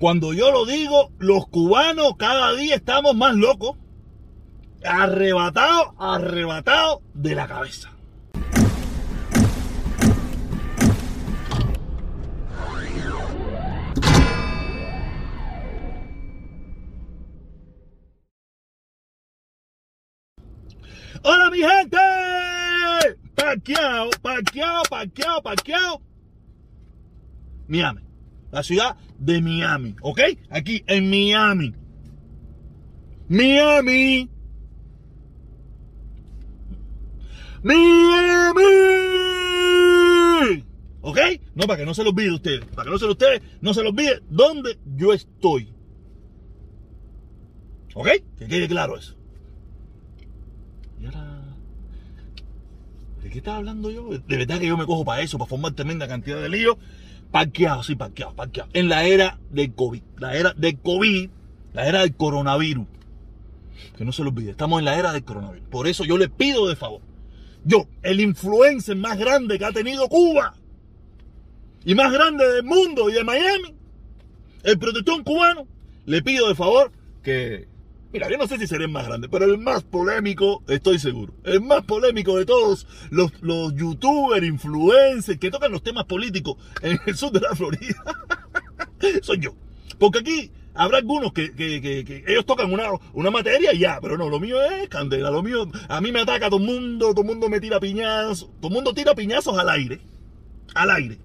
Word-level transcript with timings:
Cuando 0.00 0.32
yo 0.32 0.50
lo 0.50 0.64
digo, 0.64 1.12
los 1.18 1.46
cubanos 1.48 2.16
cada 2.16 2.54
día 2.54 2.76
estamos 2.76 3.14
más 3.14 3.34
locos, 3.34 3.76
arrebatados, 4.82 5.88
arrebatados 5.98 7.00
de 7.12 7.34
la 7.34 7.46
cabeza. 7.46 7.90
¡Hola 21.22 21.50
mi 21.50 21.58
gente! 21.58 21.98
Parqueado, 23.34 24.08
parqueado, 24.22 24.82
parqueado, 24.88 25.42
parqueado. 25.42 26.00
Miami. 27.68 28.09
La 28.50 28.62
ciudad 28.62 28.96
de 29.18 29.40
Miami, 29.40 29.94
¿ok? 30.02 30.20
Aquí 30.50 30.82
en 30.86 31.08
Miami. 31.08 31.74
Miami. 33.28 34.28
Miami. 37.62 38.64
¿Ok? 41.02 41.18
No, 41.54 41.66
para 41.66 41.78
que 41.78 41.86
no 41.86 41.94
se 41.94 42.02
lo 42.02 42.10
olvide 42.10 42.32
ustedes. 42.32 42.64
Para 42.66 42.84
que 42.84 42.90
no 42.90 42.98
se 42.98 43.06
lo 43.06 43.12
ustedes, 43.12 43.42
no 43.60 43.72
se 43.72 43.82
lo 43.82 43.90
olvide 43.90 44.20
dónde 44.28 44.78
yo 44.96 45.12
estoy. 45.12 45.72
¿Ok? 47.94 48.08
Que 48.38 48.46
quede 48.46 48.68
claro 48.68 48.96
eso. 48.96 49.16
Y 51.00 51.06
ahora. 51.06 51.40
¿De 53.22 53.30
qué 53.30 53.38
estaba 53.38 53.58
hablando 53.58 53.90
yo? 53.90 54.08
De 54.08 54.36
verdad 54.36 54.58
que 54.58 54.66
yo 54.66 54.76
me 54.76 54.86
cojo 54.86 55.04
para 55.04 55.22
eso, 55.22 55.38
para 55.38 55.48
formar 55.48 55.72
tremenda 55.72 56.08
cantidad 56.08 56.40
de 56.40 56.48
líos. 56.48 56.76
Parqueado, 57.30 57.82
sí, 57.82 57.94
parqueado, 57.94 58.34
parqueado. 58.34 58.70
En 58.72 58.88
la 58.88 59.04
era 59.04 59.38
del 59.50 59.72
COVID. 59.74 60.02
La 60.18 60.34
era 60.34 60.52
del 60.54 60.78
COVID. 60.78 61.30
La 61.72 61.86
era 61.86 62.00
del 62.00 62.14
coronavirus. 62.14 62.86
Que 63.96 64.04
no 64.04 64.12
se 64.12 64.22
lo 64.22 64.30
olvide. 64.30 64.50
Estamos 64.50 64.80
en 64.80 64.84
la 64.84 64.98
era 64.98 65.12
del 65.12 65.24
coronavirus. 65.24 65.68
Por 65.68 65.86
eso 65.86 66.04
yo 66.04 66.18
le 66.18 66.28
pido 66.28 66.68
de 66.68 66.76
favor. 66.76 67.00
Yo, 67.64 67.86
el 68.02 68.20
influencer 68.20 68.96
más 68.96 69.18
grande 69.18 69.58
que 69.58 69.64
ha 69.64 69.72
tenido 69.72 70.08
Cuba. 70.08 70.54
Y 71.84 71.94
más 71.94 72.12
grande 72.12 72.46
del 72.46 72.64
mundo 72.64 73.08
y 73.08 73.12
de 73.12 73.24
Miami. 73.24 73.74
El 74.64 74.78
protector 74.78 75.22
cubano. 75.22 75.66
Le 76.06 76.22
pido 76.22 76.48
de 76.48 76.54
favor 76.54 76.90
que 77.22 77.68
Mira, 78.12 78.28
yo 78.28 78.38
no 78.38 78.48
sé 78.48 78.58
si 78.58 78.66
seré 78.66 78.84
el 78.84 78.90
más 78.90 79.06
grande, 79.06 79.28
pero 79.28 79.44
el 79.44 79.58
más 79.58 79.84
polémico, 79.84 80.64
estoy 80.66 80.98
seguro. 80.98 81.32
El 81.44 81.60
más 81.60 81.84
polémico 81.84 82.36
de 82.36 82.44
todos 82.44 82.86
los, 83.10 83.32
los 83.40 83.72
youtubers, 83.76 84.44
influencers 84.44 85.38
que 85.38 85.50
tocan 85.50 85.70
los 85.70 85.82
temas 85.82 86.06
políticos 86.06 86.56
en 86.82 86.98
el 87.06 87.16
sur 87.16 87.30
de 87.30 87.40
la 87.40 87.54
Florida. 87.54 88.02
Soy 89.22 89.38
yo. 89.38 89.54
Porque 89.98 90.18
aquí 90.18 90.50
habrá 90.74 90.98
algunos 90.98 91.32
que, 91.32 91.54
que, 91.54 91.80
que, 91.80 92.24
ellos 92.26 92.44
tocan 92.46 92.72
una, 92.72 92.88
una 93.12 93.30
materia 93.30 93.72
y 93.72 93.78
ya, 93.78 94.00
pero 94.00 94.18
no, 94.18 94.28
lo 94.28 94.40
mío 94.40 94.60
es 94.60 94.88
candela, 94.88 95.30
lo 95.30 95.42
mío, 95.42 95.70
a 95.88 96.00
mí 96.00 96.10
me 96.10 96.20
ataca 96.20 96.50
todo 96.50 96.58
el 96.58 96.66
mundo, 96.66 97.10
todo 97.10 97.20
el 97.20 97.26
mundo 97.28 97.48
me 97.48 97.60
tira 97.60 97.78
piñazos, 97.78 98.50
todo 98.60 98.68
el 98.68 98.74
mundo 98.74 98.92
tira 98.92 99.14
piñazos 99.14 99.56
al 99.56 99.68
aire, 99.68 100.00
al 100.74 100.90
aire. 100.90 101.18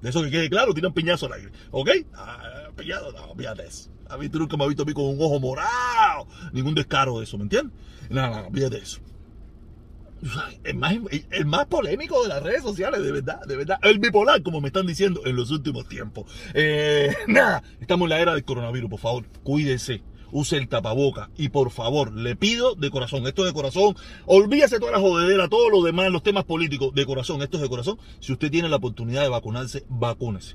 De 0.00 0.10
eso 0.10 0.22
que 0.22 0.30
quede 0.30 0.48
claro, 0.48 0.74
tiran 0.74 0.92
piñazos 0.92 1.30
al 1.30 1.38
aire, 1.38 1.52
¿ok? 1.72 1.90
Ah, 2.14 2.68
piñazos, 2.76 3.14
no, 3.14 3.34
fíjate 3.34 3.66
eso. 3.66 3.90
A 4.08 4.16
mí 4.16 4.28
tú 4.28 4.40
nunca 4.40 4.56
me 4.56 4.64
has 4.64 4.68
visto 4.68 4.82
a 4.82 4.86
mí 4.86 4.92
con 4.92 5.04
un 5.04 5.18
ojo 5.20 5.38
morado. 5.38 5.70
Ningún 6.52 6.74
descaro 6.74 7.18
de 7.18 7.24
eso, 7.24 7.36
¿me 7.38 7.44
entiendes? 7.44 7.72
Nada, 8.08 8.30
nada, 8.30 8.50
fíjate 8.50 8.78
eso. 8.78 9.00
El 10.64 10.76
más, 10.76 10.94
más 11.46 11.66
polémico 11.66 12.22
de 12.22 12.28
las 12.28 12.42
redes 12.42 12.62
sociales, 12.62 13.02
de 13.02 13.12
verdad, 13.12 13.40
de 13.46 13.56
verdad. 13.56 13.78
El 13.82 13.98
bipolar, 13.98 14.42
como 14.42 14.60
me 14.60 14.68
están 14.68 14.86
diciendo 14.86 15.22
en 15.24 15.36
los 15.36 15.50
últimos 15.50 15.88
tiempos. 15.88 16.30
Eh, 16.52 17.14
nada, 17.26 17.62
estamos 17.80 18.06
en 18.06 18.10
la 18.10 18.20
era 18.20 18.34
del 18.34 18.44
coronavirus, 18.44 18.90
por 18.90 19.00
favor, 19.00 19.24
cuídese. 19.42 20.02
Use 20.32 20.56
el 20.56 20.68
tapaboca 20.68 21.28
y 21.36 21.48
por 21.48 21.72
favor, 21.72 22.12
le 22.12 22.36
pido 22.36 22.76
de 22.76 22.88
corazón, 22.90 23.26
esto 23.26 23.42
es 23.42 23.48
de 23.48 23.52
corazón, 23.52 23.96
olvídese 24.26 24.78
toda 24.78 24.92
la 24.92 25.00
jodedera, 25.00 25.48
todo 25.48 25.70
lo 25.70 25.82
demás, 25.82 26.08
los 26.12 26.22
temas 26.22 26.44
políticos, 26.44 26.94
de 26.94 27.04
corazón, 27.04 27.42
esto 27.42 27.56
es 27.56 27.64
de 27.64 27.68
corazón. 27.68 27.98
Si 28.20 28.32
usted 28.32 28.48
tiene 28.48 28.68
la 28.68 28.76
oportunidad 28.76 29.22
de 29.22 29.28
vacunarse, 29.28 29.84
vacúnese. 29.88 30.54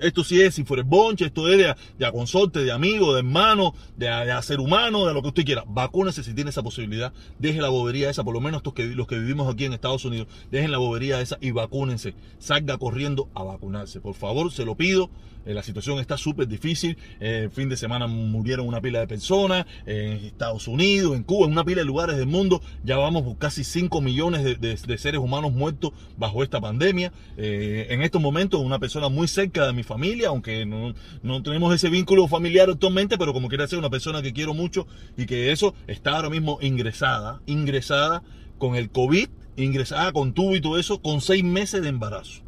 Esto 0.00 0.24
sí 0.24 0.40
es, 0.40 0.54
si 0.54 0.64
fuera 0.64 0.82
bonche, 0.82 1.26
esto 1.26 1.48
es 1.48 1.58
de, 1.58 1.74
de 1.98 2.12
consorte, 2.12 2.60
de 2.60 2.72
amigo, 2.72 3.12
de 3.12 3.20
hermano, 3.20 3.74
de 3.96 4.08
a, 4.08 4.40
ser 4.42 4.60
humano, 4.60 5.06
de 5.06 5.14
lo 5.14 5.22
que 5.22 5.28
usted 5.28 5.44
quiera. 5.44 5.64
Vacúnese 5.66 6.22
si 6.22 6.34
tiene 6.34 6.50
esa 6.50 6.62
posibilidad. 6.62 7.12
Deje 7.38 7.60
la 7.60 7.68
bobería 7.68 8.10
esa, 8.10 8.24
por 8.24 8.34
lo 8.34 8.40
menos 8.40 8.58
estos 8.58 8.74
que, 8.74 8.86
los 8.86 9.06
que 9.06 9.18
vivimos 9.18 9.52
aquí 9.52 9.64
en 9.64 9.72
Estados 9.72 10.04
Unidos. 10.04 10.28
Dejen 10.50 10.72
la 10.72 10.78
bobería 10.78 11.20
esa 11.20 11.38
y 11.40 11.50
vacúnense. 11.50 12.14
Salga 12.38 12.78
corriendo 12.78 13.28
a 13.34 13.42
vacunarse. 13.44 14.00
Por 14.00 14.14
favor, 14.14 14.50
se 14.52 14.64
lo 14.64 14.74
pido. 14.76 15.10
Eh, 15.46 15.54
la 15.54 15.62
situación 15.62 15.98
está 15.98 16.16
súper 16.16 16.48
difícil. 16.48 16.96
Eh, 17.20 17.42
el 17.44 17.50
fin 17.50 17.68
de 17.68 17.76
semana 17.76 18.06
murieron 18.06 18.66
una 18.66 18.80
pila 18.80 19.00
de 19.00 19.06
personas 19.06 19.66
en 19.86 20.24
Estados 20.24 20.68
Unidos, 20.68 21.16
en 21.16 21.22
Cuba, 21.22 21.46
en 21.46 21.52
una 21.52 21.64
pila 21.64 21.80
de 21.80 21.86
lugares 21.86 22.16
del 22.16 22.26
mundo. 22.26 22.60
Ya 22.84 22.96
vamos 22.96 23.22
por 23.22 23.38
casi 23.38 23.64
5 23.64 24.00
millones 24.00 24.44
de, 24.44 24.56
de, 24.56 24.76
de 24.76 24.98
seres 24.98 25.20
humanos 25.20 25.52
muertos 25.52 25.92
bajo 26.16 26.42
esta 26.42 26.60
pandemia. 26.60 27.12
Eh, 27.36 27.86
en 27.90 28.02
estos 28.02 28.20
momentos, 28.20 28.60
una 28.60 28.78
persona 28.78 29.08
muy 29.08 29.28
cerca 29.28 29.66
de 29.66 29.72
mi 29.72 29.82
familia, 29.90 30.28
aunque 30.28 30.64
no, 30.66 30.94
no, 31.24 31.42
tenemos 31.42 31.74
ese 31.74 31.90
vínculo 31.90 32.28
familiar 32.28 32.70
actualmente, 32.70 33.18
pero 33.18 33.32
como 33.32 33.48
quiera 33.48 33.66
ser 33.66 33.80
una 33.80 33.90
persona 33.90 34.22
que 34.22 34.32
quiero 34.32 34.54
mucho 34.54 34.86
y 35.16 35.26
que 35.26 35.50
eso 35.50 35.74
está 35.88 36.14
ahora 36.14 36.30
mismo 36.30 36.58
ingresada, 36.62 37.40
ingresada 37.46 38.22
con 38.58 38.76
el 38.76 38.90
COVID, 38.90 39.28
ingresada 39.56 40.12
con 40.12 40.32
tubo 40.32 40.54
y 40.54 40.60
todo 40.60 40.78
eso, 40.78 41.02
con 41.02 41.20
seis 41.20 41.42
meses 41.42 41.82
de 41.82 41.88
embarazo 41.88 42.42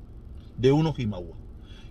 de 0.56 0.70
unos 0.70 0.94
Jimagua. 0.97 1.36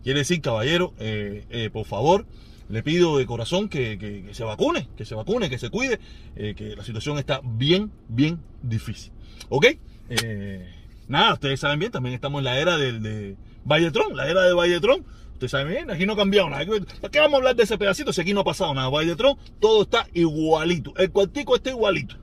Quiere 0.04 0.20
decir, 0.20 0.40
caballero, 0.40 0.94
eh, 1.00 1.46
eh, 1.50 1.70
por 1.70 1.86
favor, 1.86 2.26
le 2.70 2.82
pido 2.82 3.18
de 3.18 3.26
corazón 3.26 3.68
que, 3.68 3.98
que, 3.98 4.24
que, 4.24 4.34
se 4.34 4.46
vacune, 4.46 4.88
que 4.96 5.04
se 5.04 5.16
vacune, 5.16 5.50
que 5.50 5.60
se 5.60 5.70
cuide, 5.70 6.00
eh, 6.38 6.54
que 6.56 6.78
la 6.78 6.86
situación 6.86 7.20
está 7.20 7.42
bien, 7.44 7.92
bien 8.08 8.40
difícil. 8.64 9.12
¿Ok? 9.50 9.66
nada, 11.08 11.34
ustedes 11.34 11.60
saben 11.60 11.80
bien, 11.80 11.92
también 11.92 12.16
estamos 12.16 12.40
en 12.40 12.46
la 12.46 12.60
era 12.60 12.78
del 12.78 13.02
de 13.02 13.36
Valletrón, 13.64 14.16
la 14.16 14.30
era 14.30 14.44
de 14.44 14.54
Valletrón. 14.54 15.06
Ustedes 15.42 15.52
saben 15.54 15.70
bien, 15.70 15.90
aquí 15.90 16.06
no 16.06 16.14
ha 16.14 16.18
cambiado 16.18 16.52
nada. 16.52 16.64
¿Para 17.02 17.12
qué 17.12 17.20
vamos 17.20 17.34
a 17.34 17.38
hablar 17.38 17.56
de 17.56 17.64
ese 17.64 17.76
pedacito 17.76 18.14
si 18.14 18.22
aquí 18.22 18.32
no 18.32 18.42
ha 18.42 18.44
pasado 18.44 18.76
nada? 18.76 18.90
Valletrón, 18.90 19.40
todo 19.60 19.82
está 19.82 20.06
igualito. 20.14 20.94
El 20.98 21.12
cuartico 21.12 21.56
está 21.56 21.72
igualito. 21.72 22.16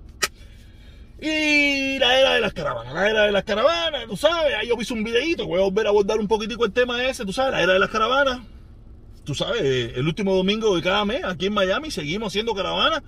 Y 1.20 1.98
la 1.98 2.20
era 2.20 2.34
de 2.34 2.40
las 2.40 2.52
caravanas, 2.52 2.94
la 2.94 3.10
era 3.10 3.22
de 3.24 3.32
las 3.32 3.42
caravanas, 3.42 4.06
tú 4.06 4.16
sabes, 4.16 4.54
ahí 4.54 4.68
yo 4.68 4.76
hice 4.80 4.94
un 4.94 5.02
videito, 5.02 5.48
voy 5.48 5.58
a 5.58 5.64
volver 5.64 5.86
a 5.86 5.88
abordar 5.88 6.20
un 6.20 6.28
poquitico 6.28 6.64
el 6.64 6.70
tema 6.70 7.02
ese, 7.02 7.24
tú 7.24 7.32
sabes, 7.32 7.54
la 7.54 7.62
era 7.64 7.72
de 7.72 7.80
las 7.80 7.90
caravanas. 7.90 8.38
Tú 9.24 9.34
sabes, 9.34 9.62
el 9.96 10.06
último 10.06 10.36
domingo 10.36 10.76
de 10.76 10.80
cada 10.80 11.04
mes 11.04 11.24
aquí 11.24 11.46
en 11.46 11.54
Miami 11.54 11.90
seguimos 11.90 12.28
haciendo 12.28 12.54
caravanas 12.54 13.02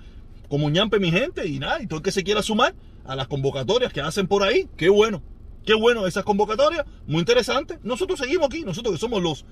como 0.49 0.69
ñampe 0.69 0.99
mi 0.99 1.09
gente 1.09 1.47
y 1.47 1.57
nada, 1.57 1.81
y 1.81 1.87
todo 1.87 1.99
el 1.99 2.03
que 2.03 2.11
se 2.11 2.25
quiera 2.25 2.41
sumar 2.41 2.75
a 3.05 3.15
las 3.15 3.29
convocatorias 3.29 3.93
que 3.93 4.01
hacen 4.01 4.27
por 4.27 4.43
ahí, 4.43 4.67
qué 4.75 4.89
bueno, 4.89 5.23
qué 5.65 5.73
bueno 5.73 6.05
esas 6.05 6.25
convocatorias, 6.25 6.85
muy 7.07 7.19
interesante. 7.19 7.79
Nosotros 7.83 8.19
seguimos 8.19 8.47
aquí, 8.47 8.65
nosotros 8.65 8.95
que 8.95 8.99
somos 8.99 9.23
los 9.23 9.45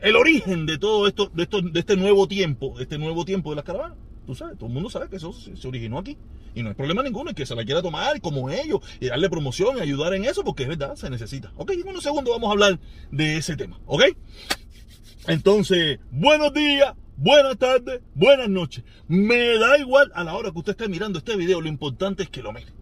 el 0.00 0.16
origen 0.16 0.66
de 0.66 0.78
todo 0.78 1.06
esto, 1.06 1.30
de 1.34 1.44
esto, 1.44 1.62
de 1.62 1.80
este 1.80 1.96
nuevo 1.96 2.28
tiempo, 2.28 2.74
de 2.76 2.84
este 2.84 2.98
nuevo 2.98 3.24
tiempo 3.24 3.50
de 3.50 3.56
las 3.56 3.64
caravanas. 3.64 3.98
Tú 4.26 4.34
sabes, 4.34 4.58
todo 4.58 4.66
el 4.66 4.74
mundo 4.74 4.90
sabe 4.90 5.08
que 5.08 5.16
eso 5.16 5.32
se 5.32 5.68
originó 5.68 5.98
aquí. 5.98 6.16
Y 6.54 6.62
no 6.62 6.70
hay 6.70 6.74
problema 6.74 7.02
ninguno, 7.02 7.30
es 7.30 7.36
que 7.36 7.46
se 7.46 7.54
la 7.54 7.64
quiera 7.64 7.82
tomar 7.82 8.20
como 8.20 8.50
ellos 8.50 8.80
y 8.98 9.06
darle 9.06 9.28
promoción 9.28 9.76
y 9.76 9.80
ayudar 9.80 10.14
en 10.14 10.24
eso, 10.24 10.42
porque 10.42 10.64
es 10.64 10.68
verdad, 10.70 10.96
se 10.96 11.10
necesita. 11.10 11.52
Ok, 11.56 11.72
en 11.72 11.86
unos 11.86 12.02
segundos 12.02 12.34
vamos 12.34 12.48
a 12.48 12.52
hablar 12.52 12.80
de 13.10 13.36
ese 13.36 13.56
tema. 13.56 13.78
Ok. 13.86 14.04
Entonces, 15.28 16.00
buenos 16.10 16.52
días, 16.54 16.94
buenas 17.16 17.58
tardes, 17.58 18.00
buenas 18.14 18.48
noches. 18.48 18.84
Me 19.06 19.58
da 19.58 19.78
igual 19.78 20.10
a 20.14 20.24
la 20.24 20.34
hora 20.34 20.50
que 20.50 20.58
usted 20.58 20.72
esté 20.72 20.88
mirando 20.88 21.18
este 21.18 21.36
video, 21.36 21.60
lo 21.60 21.68
importante 21.68 22.22
es 22.22 22.30
que 22.30 22.42
lo 22.42 22.52
mire. 22.52 22.75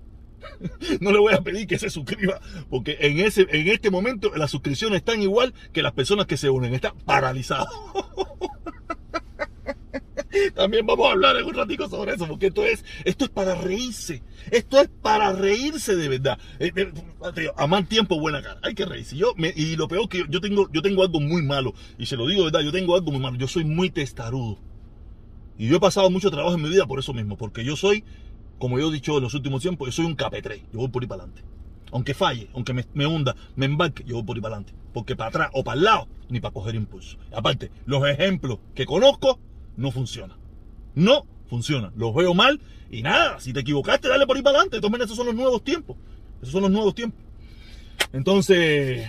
No 1.00 1.12
le 1.12 1.19
voy 1.19 1.34
a 1.34 1.41
pedir 1.41 1.66
que 1.66 1.78
se 1.78 1.91
suscriba, 1.91 2.41
porque 2.71 2.97
en, 3.00 3.19
ese, 3.21 3.47
en 3.50 3.69
este 3.69 3.91
momento 3.91 4.32
las 4.37 4.50
suscripciones 4.50 4.99
están 4.99 5.22
igual 5.22 5.55
que 5.72 5.82
las 5.82 5.93
personas 5.93 6.27
que 6.27 6.37
se 6.37 6.50
unen, 6.50 6.75
están 6.75 6.97
paralizadas. 7.05 7.69
También 10.55 10.87
vamos 10.87 11.08
a 11.08 11.12
hablar 11.12 11.37
en 11.37 11.44
un 11.44 11.55
ratico 11.55 11.88
sobre 11.88 12.14
eso, 12.14 12.26
porque 12.26 12.46
esto 12.46 12.64
es, 12.64 12.85
esto 13.05 13.25
es 13.25 13.31
para 13.31 13.55
reírse. 13.55 14.23
Esto 14.50 14.81
es 14.81 14.88
para 14.88 15.32
reírse 15.32 15.96
de 15.96 16.08
verdad. 16.08 16.38
Eh, 16.58 16.73
eh, 16.75 17.50
a 17.56 17.67
mal 17.67 17.87
tiempo, 17.87 18.19
buena 18.19 18.43
cara. 18.43 18.61
Hay 18.62 18.75
que 18.75 18.85
reírse. 18.85 19.17
Y 19.56 19.76
lo 19.76 19.88
peor 19.88 20.08
que 20.08 20.25
yo, 20.29 20.41
tengo, 20.41 20.69
yo 20.73 20.82
tengo 20.82 21.02
algo 21.02 21.20
muy 21.20 21.43
malo. 21.43 21.75
Y 21.99 22.06
se 22.06 22.17
lo 22.17 22.26
digo 22.26 22.41
de 22.41 22.50
verdad, 22.50 22.61
yo 22.61 22.73
tengo 22.73 22.94
algo 22.94 23.12
muy 23.12 23.20
malo. 23.20 23.37
Yo 23.37 23.49
soy 23.49 23.64
muy 23.64 23.91
testarudo. 23.91 24.58
Y 25.56 25.69
yo 25.69 25.76
he 25.76 25.81
pasado 25.81 26.11
mucho 26.11 26.31
trabajo 26.31 26.56
en 26.56 26.62
mi 26.62 26.69
vida 26.69 26.87
por 26.87 26.99
eso 26.99 27.12
mismo. 27.12 27.37
Porque 27.37 27.64
yo 27.64 27.76
soy, 27.76 28.05
como 28.59 28.79
yo 28.79 28.89
he 28.89 28.93
dicho 28.93 29.17
en 29.17 29.23
los 29.23 29.35
últimos 29.35 29.62
tiempos, 29.62 29.89
yo 29.89 29.93
soy 29.93 30.05
un 30.06 30.15
capetre. 30.15 30.62
Yo 30.73 30.81
voy 30.81 30.89
por 30.89 31.03
ahí 31.03 31.09
para 31.09 31.23
adelante. 31.23 31.43
Aunque 31.93 32.15
falle, 32.15 32.49
aunque 32.55 32.73
me, 32.73 33.06
hunda, 33.06 33.37
me 33.56 33.67
embarque, 33.67 34.05
yo 34.05 34.17
voy 34.17 34.25
por 34.25 34.37
ahí 34.37 34.43
para 34.43 34.56
adelante. 34.56 34.75
Porque 34.93 35.17
para 35.17 35.29
atrás 35.29 35.51
o 35.53 35.65
para 35.65 35.79
el 35.79 35.85
lado, 35.85 36.09
ni 36.29 36.41
para 36.41 36.55
coger 36.55 36.75
impulso. 36.75 37.19
Aparte, 37.33 37.71
los 37.87 38.06
ejemplos 38.06 38.59
que 38.75 38.87
conozco 38.87 39.39
no 39.77 39.91
funciona. 39.91 40.37
No 40.95 41.27
funciona. 41.49 41.93
Los 41.97 42.15
veo 42.15 42.35
mal 42.35 42.61
y 42.91 43.03
nada, 43.03 43.41
si 43.41 43.53
te 43.53 43.61
equivocaste, 43.61 44.09
dale 44.09 44.27
por 44.27 44.37
ahí 44.37 44.43
para 44.43 44.59
adelante. 44.59 44.81
Tomen, 44.81 45.03
esos 45.03 45.17
son 45.17 45.27
los 45.27 45.35
nuevos 45.35 45.62
tiempos. 45.62 45.97
Esos 46.41 46.53
son 46.53 46.62
los 46.62 46.71
nuevos 46.71 46.95
tiempos. 46.95 47.21
Entonces, 48.12 49.09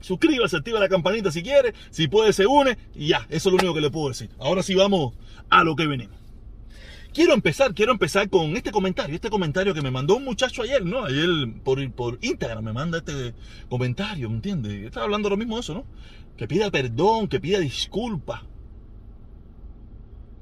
suscríbase, 0.00 0.56
activa 0.56 0.80
la 0.80 0.88
campanita 0.88 1.30
si 1.30 1.42
quiere, 1.42 1.74
si 1.90 2.08
puede 2.08 2.32
se 2.32 2.46
une 2.46 2.78
y 2.94 3.08
ya, 3.08 3.26
eso 3.28 3.48
es 3.48 3.52
lo 3.52 3.58
único 3.58 3.74
que 3.74 3.80
le 3.80 3.90
puedo 3.90 4.08
decir. 4.08 4.30
Ahora 4.38 4.62
sí 4.62 4.74
vamos 4.74 5.14
a 5.50 5.62
lo 5.64 5.76
que 5.76 5.86
venimos. 5.86 6.17
Quiero 7.12 7.34
empezar, 7.34 7.74
quiero 7.74 7.92
empezar 7.92 8.28
con 8.28 8.56
este 8.56 8.70
comentario, 8.70 9.14
este 9.14 9.30
comentario 9.30 9.74
que 9.74 9.82
me 9.82 9.90
mandó 9.90 10.16
un 10.16 10.24
muchacho 10.24 10.62
ayer, 10.62 10.84
¿no? 10.84 11.04
Ayer 11.04 11.28
por, 11.64 11.90
por 11.92 12.18
Instagram 12.20 12.64
me 12.64 12.72
manda 12.72 12.98
este 12.98 13.34
comentario, 13.68 14.28
¿me 14.28 14.36
entiendes? 14.36 14.84
Estaba 14.84 15.04
hablando 15.04 15.30
lo 15.30 15.36
mismo 15.36 15.56
de 15.56 15.60
eso, 15.62 15.74
¿no? 15.74 15.84
Que 16.36 16.46
pida 16.46 16.70
perdón, 16.70 17.26
que 17.28 17.40
pida 17.40 17.58
disculpas. 17.58 18.42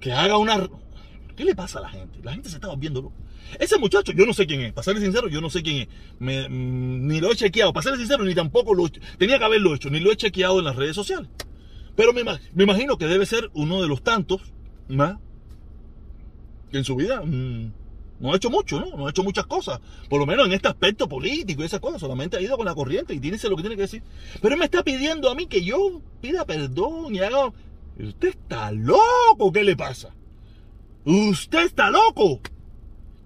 Que 0.01 0.13
haga 0.13 0.37
una... 0.37 0.69
¿Qué 1.37 1.45
le 1.45 1.55
pasa 1.55 1.79
a 1.79 1.83
la 1.83 1.89
gente? 1.89 2.19
La 2.23 2.33
gente 2.33 2.49
se 2.49 2.57
está 2.57 2.69
volviendo 2.69 3.13
Ese 3.59 3.79
muchacho, 3.79 4.13
yo 4.13 4.27
no 4.27 4.33
sé 4.33 4.47
quién 4.47 4.63
es. 4.63 4.73
Para 4.73 4.85
ser 4.85 4.99
sincero, 4.99 5.29
yo 5.29 5.41
no 5.41 5.51
sé 5.51 5.63
quién 5.63 5.83
es. 5.83 5.89
Mm, 6.19 7.07
ni 7.07 7.21
lo 7.21 7.31
he 7.31 7.37
chequeado. 7.37 7.73
Para 7.73 7.85
ser 7.85 7.97
sincero, 7.97 8.25
ni 8.25 8.35
tampoco 8.35 8.75
lo 8.75 8.89
Tenía 9.19 9.39
que 9.39 9.45
haberlo 9.45 9.75
hecho. 9.75 9.91
Ni 9.91 10.01
lo 10.01 10.11
he 10.11 10.17
chequeado 10.17 10.59
en 10.59 10.65
las 10.65 10.77
redes 10.77 10.97
sociales. 10.97 11.29
Pero 11.95 12.13
me, 12.13 12.25
me 12.25 12.65
imagino 12.65 12.99
que 12.99 13.07
debe 13.07 13.27
ser 13.27 13.51
uno 13.55 13.81
de 13.83 13.89
los 13.89 14.03
tantos, 14.03 14.53
¿no? 14.89 15.21
Que 16.71 16.79
en 16.79 16.85
su 16.85 16.97
vida 16.97 17.21
mm, 17.21 17.73
no 18.21 18.33
ha 18.33 18.37
hecho 18.37 18.51
mucho, 18.51 18.81
¿no? 18.81 18.97
No 18.97 19.07
ha 19.07 19.11
hecho 19.11 19.23
muchas 19.23 19.47
cosas. 19.47 19.81
Por 20.09 20.21
lo 20.21 20.27
menos 20.27 20.47
en 20.47 20.53
este 20.53 20.69
aspecto 20.69 21.09
político 21.09 21.63
y 21.63 21.67
esas 21.67 21.81
cosas. 21.81 22.01
Solamente 22.01 22.37
ha 22.37 22.41
ido 22.41 22.57
con 22.57 22.67
la 22.67 22.75
corriente 22.75 23.15
y 23.15 23.21
tiene 23.21 23.39
lo 23.43 23.57
que 23.57 23.63
tiene 23.63 23.77
que 23.77 23.83
decir. 23.83 24.03
Pero 24.41 24.55
él 24.55 24.59
me 24.59 24.65
está 24.65 24.83
pidiendo 24.83 25.31
a 25.31 25.35
mí 25.35 25.47
que 25.47 25.63
yo 25.63 26.01
pida 26.21 26.45
perdón 26.45 27.15
y 27.15 27.19
haga... 27.21 27.53
Usted 27.99 28.29
está 28.29 28.73
loco, 28.73 29.53
¿qué 29.53 29.65
le 29.65 29.75
pasa? 29.75 30.15
Usted 31.05 31.61
está 31.61 31.91
loco. 31.91 32.41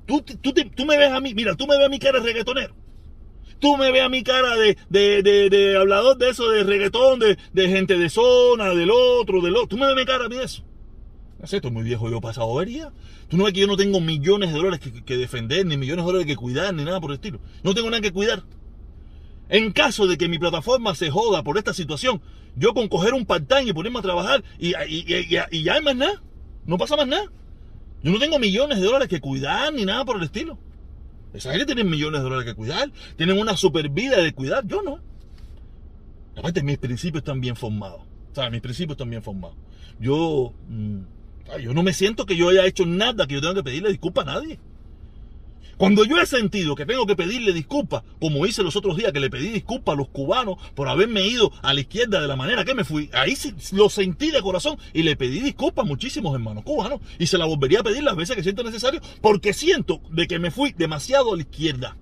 Tú, 0.06 0.22
tú, 0.22 0.52
tú 0.52 0.84
me 0.86 0.96
ves 0.96 1.10
a 1.10 1.20
mí, 1.20 1.34
mira, 1.34 1.56
tú 1.56 1.66
me 1.66 1.76
ves 1.76 1.86
a 1.86 1.88
mi 1.88 1.98
cara 1.98 2.20
de 2.20 2.26
reggaetonero. 2.26 2.74
Tú 3.58 3.76
me 3.76 3.90
ves 3.90 4.02
a 4.02 4.08
mi 4.08 4.22
cara 4.22 4.56
de, 4.56 4.76
de, 4.88 5.22
de, 5.22 5.50
de 5.50 5.76
hablador 5.76 6.16
de 6.18 6.30
eso, 6.30 6.50
de 6.50 6.62
reggaetón, 6.62 7.20
de 7.20 7.68
gente 7.68 7.98
de 7.98 8.08
zona, 8.08 8.70
del 8.70 8.90
otro, 8.90 9.40
del 9.40 9.56
otro. 9.56 9.68
Tú 9.68 9.76
me 9.76 9.86
ves 9.86 9.96
a 9.96 9.98
mi 9.98 10.04
cara 10.04 10.26
a 10.26 10.28
mí 10.28 10.36
de 10.36 10.44
eso. 10.44 10.64
No 11.40 11.46
sé, 11.46 11.60
muy 11.70 11.82
viejo 11.82 12.10
yo 12.10 12.20
pasado 12.20 12.54
vería. 12.54 12.92
Tú 13.28 13.38
no 13.38 13.44
ves 13.44 13.54
que 13.54 13.60
yo 13.60 13.66
no 13.66 13.76
tengo 13.76 14.00
millones 14.00 14.52
de 14.52 14.58
dólares 14.58 14.80
que, 14.80 15.16
defender, 15.16 15.64
ni 15.64 15.78
millones 15.78 16.04
de 16.04 16.12
dólares 16.12 16.26
que 16.26 16.36
cuidar, 16.36 16.74
ni 16.74 16.84
nada 16.84 17.00
por 17.00 17.10
el 17.10 17.14
estilo. 17.14 17.40
No 17.62 17.74
tengo 17.74 17.88
nada 17.88 18.02
que 18.02 18.12
cuidar. 18.12 18.42
En 19.48 19.72
caso 19.72 20.06
de 20.06 20.18
que 20.18 20.28
mi 20.28 20.38
plataforma 20.38 20.94
se 20.94 21.10
joda 21.10 21.42
por 21.42 21.56
esta 21.56 21.72
situación, 21.72 22.20
yo 22.56 22.74
con 22.74 22.88
coger 22.88 23.14
un 23.14 23.24
part 23.24 23.50
y 23.64 23.72
ponerme 23.72 24.00
a 24.00 24.02
trabajar 24.02 24.44
y, 24.58 24.74
y, 24.86 25.28
ya 25.28 25.48
hay 25.50 25.82
más 25.82 25.96
nada. 25.96 26.22
No 26.66 26.76
pasa 26.76 26.96
más 26.96 27.06
nada. 27.06 27.24
Yo 28.02 28.12
no 28.12 28.18
tengo 28.18 28.38
millones 28.38 28.78
de 28.78 28.84
dólares 28.84 29.08
que 29.08 29.20
cuidar 29.20 29.72
ni 29.72 29.86
nada 29.86 30.04
por 30.04 30.18
el 30.18 30.24
estilo. 30.24 30.58
Esa 31.32 31.52
gente 31.52 31.64
tiene 31.64 31.84
millones 31.84 32.20
de 32.20 32.24
dólares 32.24 32.44
que 32.44 32.54
cuidar, 32.54 32.90
tienen 33.16 33.38
una 33.38 33.56
super 33.56 33.88
vida 33.88 34.20
de 34.20 34.34
cuidar, 34.34 34.66
yo 34.66 34.82
no. 34.82 35.00
Aparte, 36.36 36.62
mis 36.62 36.78
principios 36.78 37.22
están 37.22 37.40
bien 37.40 37.56
formados. 37.56 38.02
O 38.32 38.34
sea, 38.34 38.50
mis 38.50 38.60
principios 38.60 38.94
están 38.94 39.08
bien 39.08 39.22
formados. 39.22 39.56
Yo... 39.98 40.52
Mm, 40.68 41.19
yo 41.58 41.74
no 41.74 41.82
me 41.82 41.92
siento 41.92 42.26
que 42.26 42.36
yo 42.36 42.48
haya 42.48 42.66
hecho 42.66 42.86
nada 42.86 43.26
que 43.26 43.34
yo 43.34 43.40
tenga 43.40 43.54
que 43.54 43.64
pedirle 43.64 43.90
disculpas 43.90 44.26
a 44.26 44.34
nadie. 44.34 44.58
Cuando 45.80 46.04
yo 46.04 46.20
he 46.20 46.26
sentido 46.26 46.74
que 46.74 46.84
tengo 46.84 47.06
que 47.06 47.16
pedirle 47.16 47.54
disculpas, 47.54 48.02
como 48.20 48.44
hice 48.44 48.62
los 48.62 48.76
otros 48.76 48.98
días 48.98 49.12
que 49.12 49.20
le 49.20 49.30
pedí 49.30 49.48
disculpas 49.48 49.94
a 49.94 49.96
los 49.96 50.10
cubanos 50.10 50.58
por 50.74 50.88
haberme 50.88 51.26
ido 51.26 51.50
a 51.62 51.72
la 51.72 51.80
izquierda 51.80 52.20
de 52.20 52.28
la 52.28 52.36
manera 52.36 52.66
que 52.66 52.74
me 52.74 52.84
fui, 52.84 53.08
ahí 53.14 53.34
sí 53.34 53.54
lo 53.72 53.88
sentí 53.88 54.30
de 54.30 54.42
corazón 54.42 54.76
y 54.92 55.04
le 55.04 55.16
pedí 55.16 55.40
disculpas 55.40 55.86
a 55.86 55.88
muchísimos 55.88 56.34
hermanos 56.34 56.64
cubanos 56.64 57.00
y 57.18 57.28
se 57.28 57.38
la 57.38 57.46
volvería 57.46 57.80
a 57.80 57.82
pedir 57.82 58.02
las 58.02 58.14
veces 58.14 58.36
que 58.36 58.42
siento 58.42 58.62
necesario 58.62 59.00
porque 59.22 59.54
siento 59.54 60.02
de 60.10 60.26
que 60.26 60.38
me 60.38 60.50
fui 60.50 60.74
demasiado 60.76 61.32
a 61.32 61.36
la 61.36 61.42
izquierda. 61.42 61.96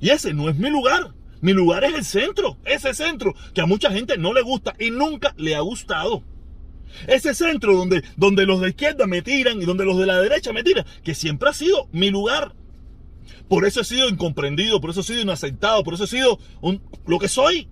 Y 0.00 0.10
ese 0.10 0.34
no 0.34 0.48
es 0.48 0.56
mi 0.56 0.68
lugar. 0.68 1.14
Mi 1.42 1.52
lugar 1.52 1.84
es 1.84 1.94
el 1.94 2.04
centro, 2.04 2.56
ese 2.64 2.92
centro 2.92 3.36
que 3.54 3.60
a 3.60 3.66
mucha 3.66 3.92
gente 3.92 4.18
no 4.18 4.32
le 4.32 4.42
gusta 4.42 4.74
y 4.80 4.90
nunca 4.90 5.32
le 5.36 5.54
ha 5.54 5.60
gustado. 5.60 6.24
Ese 7.06 7.34
centro 7.34 7.76
donde, 7.76 8.02
donde 8.16 8.46
los 8.46 8.60
de 8.60 8.70
izquierda 8.70 9.06
me 9.06 9.22
tiran 9.22 9.60
y 9.60 9.64
donde 9.64 9.84
los 9.84 9.98
de 9.98 10.06
la 10.06 10.20
derecha 10.20 10.52
me 10.52 10.62
tiran, 10.62 10.84
que 11.02 11.14
siempre 11.14 11.48
ha 11.48 11.52
sido 11.52 11.88
mi 11.92 12.10
lugar. 12.10 12.54
Por 13.48 13.66
eso 13.66 13.80
he 13.80 13.84
sido 13.84 14.08
incomprendido, 14.08 14.80
por 14.80 14.90
eso 14.90 15.00
he 15.00 15.04
sido 15.04 15.20
inaceptado, 15.20 15.82
por 15.84 15.94
eso 15.94 16.04
he 16.04 16.08
sido 16.08 16.38
lo 17.06 17.18
que 17.18 17.28
soy. 17.28 17.68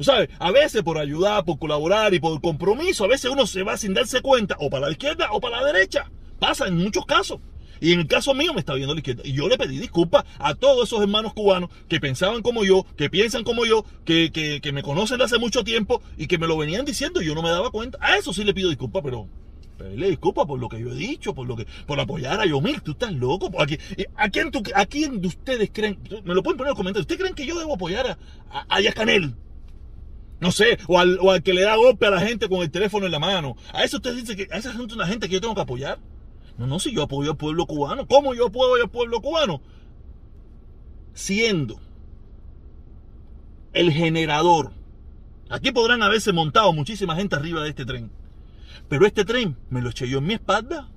¿Sabes? 0.00 0.28
A 0.38 0.52
veces 0.52 0.82
por 0.82 0.98
ayudar, 0.98 1.44
por 1.44 1.58
colaborar 1.58 2.14
y 2.14 2.20
por 2.20 2.40
compromiso, 2.40 3.04
a 3.04 3.08
veces 3.08 3.30
uno 3.30 3.46
se 3.46 3.62
va 3.62 3.76
sin 3.76 3.94
darse 3.94 4.20
cuenta, 4.20 4.56
o 4.60 4.70
para 4.70 4.86
la 4.86 4.92
izquierda 4.92 5.28
o 5.32 5.40
para 5.40 5.60
la 5.60 5.72
derecha. 5.72 6.10
Pasa 6.38 6.68
en 6.68 6.76
muchos 6.76 7.04
casos. 7.04 7.40
Y 7.80 7.92
en 7.92 8.00
el 8.00 8.06
caso 8.06 8.34
mío 8.34 8.52
me 8.54 8.60
está 8.60 8.74
viendo 8.74 8.94
la 8.94 9.00
izquierda. 9.00 9.22
Y 9.24 9.32
yo 9.32 9.48
le 9.48 9.58
pedí 9.58 9.78
disculpas 9.78 10.24
a 10.38 10.54
todos 10.54 10.88
esos 10.88 11.00
hermanos 11.00 11.34
cubanos 11.34 11.70
que 11.88 12.00
pensaban 12.00 12.42
como 12.42 12.64
yo, 12.64 12.86
que 12.96 13.10
piensan 13.10 13.44
como 13.44 13.64
yo, 13.64 13.84
que, 14.04 14.30
que, 14.32 14.72
me 14.72 14.82
conocen 14.82 15.18
de 15.18 15.24
hace 15.24 15.38
mucho 15.38 15.64
tiempo 15.64 16.02
y 16.16 16.26
que 16.26 16.38
me 16.38 16.46
lo 16.46 16.56
venían 16.56 16.84
diciendo 16.84 17.22
y 17.22 17.26
yo 17.26 17.34
no 17.34 17.42
me 17.42 17.50
daba 17.50 17.70
cuenta. 17.70 17.98
A 18.00 18.16
eso 18.16 18.32
sí 18.32 18.44
le 18.44 18.54
pido 18.54 18.68
disculpas, 18.68 19.02
pero 19.04 19.28
pedirle 19.78 20.10
disculpas 20.10 20.44
por 20.46 20.58
lo 20.58 20.68
que 20.68 20.80
yo 20.80 20.92
he 20.92 20.96
dicho, 20.96 21.34
por 21.34 21.46
lo 21.46 21.56
que, 21.56 21.66
por 21.86 21.98
apoyar 21.98 22.40
a 22.40 22.46
Yomil. 22.46 22.82
Tú 22.82 22.92
estás 22.92 23.12
loco. 23.12 23.50
¿A 23.58 23.66
quién, 23.66 23.80
a 24.16 24.28
quién, 24.28 24.50
a 24.74 24.86
quién 24.86 25.20
de 25.20 25.28
ustedes 25.28 25.70
creen? 25.72 25.98
Me 26.24 26.34
lo 26.34 26.42
pueden 26.42 26.58
poner 26.58 26.68
en 26.68 26.72
los 26.72 26.76
comentarios. 26.76 27.04
¿Ustedes 27.04 27.20
creen 27.20 27.34
que 27.34 27.46
yo 27.46 27.58
debo 27.58 27.74
apoyar 27.74 28.18
a, 28.50 28.66
a, 28.68 28.80
Yacanel? 28.80 29.34
No 30.40 30.52
sé, 30.52 30.78
o 30.86 30.98
al, 30.98 31.18
o 31.20 31.32
al, 31.32 31.42
que 31.42 31.52
le 31.52 31.62
da 31.62 31.76
golpe 31.76 32.06
a 32.06 32.10
la 32.10 32.20
gente 32.20 32.48
con 32.48 32.60
el 32.60 32.70
teléfono 32.70 33.06
en 33.06 33.12
la 33.12 33.18
mano. 33.18 33.56
A 33.72 33.84
eso 33.84 33.96
ustedes 33.96 34.16
dicen 34.18 34.36
que 34.36 34.54
a 34.54 34.58
esa 34.58 34.72
gente 34.72 34.92
es 34.92 34.96
una 34.96 35.06
gente 35.06 35.28
que 35.28 35.34
yo 35.34 35.40
tengo 35.40 35.54
que 35.54 35.62
apoyar. 35.62 35.98
No, 36.58 36.66
no, 36.66 36.80
si 36.80 36.92
yo 36.92 37.04
apoyo 37.04 37.30
al 37.30 37.36
pueblo 37.36 37.66
cubano. 37.66 38.06
¿Cómo 38.06 38.34
yo 38.34 38.48
apoyo 38.48 38.82
al 38.82 38.90
pueblo 38.90 39.22
cubano? 39.22 39.62
Siendo 41.14 41.80
el 43.72 43.92
generador. 43.92 44.72
Aquí 45.48 45.70
podrán 45.70 46.02
haberse 46.02 46.32
montado 46.32 46.72
muchísima 46.72 47.14
gente 47.14 47.36
arriba 47.36 47.62
de 47.62 47.70
este 47.70 47.86
tren. 47.86 48.10
Pero 48.88 49.06
este 49.06 49.24
tren 49.24 49.56
me 49.70 49.80
lo 49.80 49.90
eché 49.90 50.08
yo 50.08 50.18
en 50.18 50.26
mi 50.26 50.34
espalda. 50.34 50.88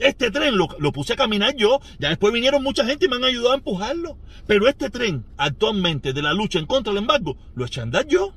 Este 0.00 0.32
tren 0.32 0.56
lo, 0.58 0.68
puse 0.92 1.12
a 1.12 1.16
caminar 1.16 1.54
yo. 1.54 1.80
Ya 2.00 2.08
después 2.08 2.32
vinieron 2.32 2.62
mucha 2.62 2.84
gente 2.84 3.06
y 3.06 3.08
me 3.08 3.16
han 3.16 3.24
ayudado 3.24 3.52
a 3.52 3.56
empujarlo. 3.56 4.18
Pero 4.48 4.66
este 4.66 4.90
tren, 4.90 5.24
actualmente, 5.36 6.12
de 6.12 6.22
la 6.22 6.34
lucha 6.34 6.58
en 6.58 6.66
contra 6.66 6.92
del 6.92 7.02
embargo, 7.02 7.36
lo 7.54 7.64
eché 7.64 7.78
a 7.78 7.84
andar 7.84 8.08
yo. 8.08 8.34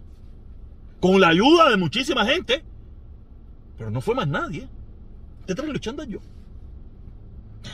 Con 0.99 1.19
la 1.19 1.29
ayuda 1.29 1.71
de 1.71 1.77
muchísima 1.77 2.25
gente. 2.25 2.63
Pero 3.75 3.89
no 3.89 4.01
fue 4.01 4.13
más 4.13 4.27
nadie. 4.27 4.69
Tren 5.55 5.69
lo 5.69 5.77
echando 5.77 6.03
yo. 6.03 6.19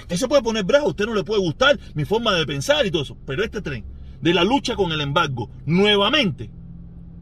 Usted 0.02 0.16
se 0.16 0.28
puede 0.28 0.42
poner 0.42 0.64
bravo, 0.64 0.88
a 0.88 0.90
usted 0.90 1.06
no 1.06 1.14
le 1.14 1.24
puede 1.24 1.42
gustar 1.42 1.80
mi 1.94 2.06
forma 2.06 2.34
de 2.34 2.46
pensar 2.46 2.86
y 2.86 2.92
todo 2.92 3.04
eso. 3.04 3.18
Pero 3.26 3.44
este 3.44 3.62
tren 3.62 3.86
de 4.22 4.34
la 4.34 4.44
lucha 4.44 4.76
con 4.76 4.92
el 4.92 5.02
embargo, 5.02 5.50
nuevamente, 5.66 6.50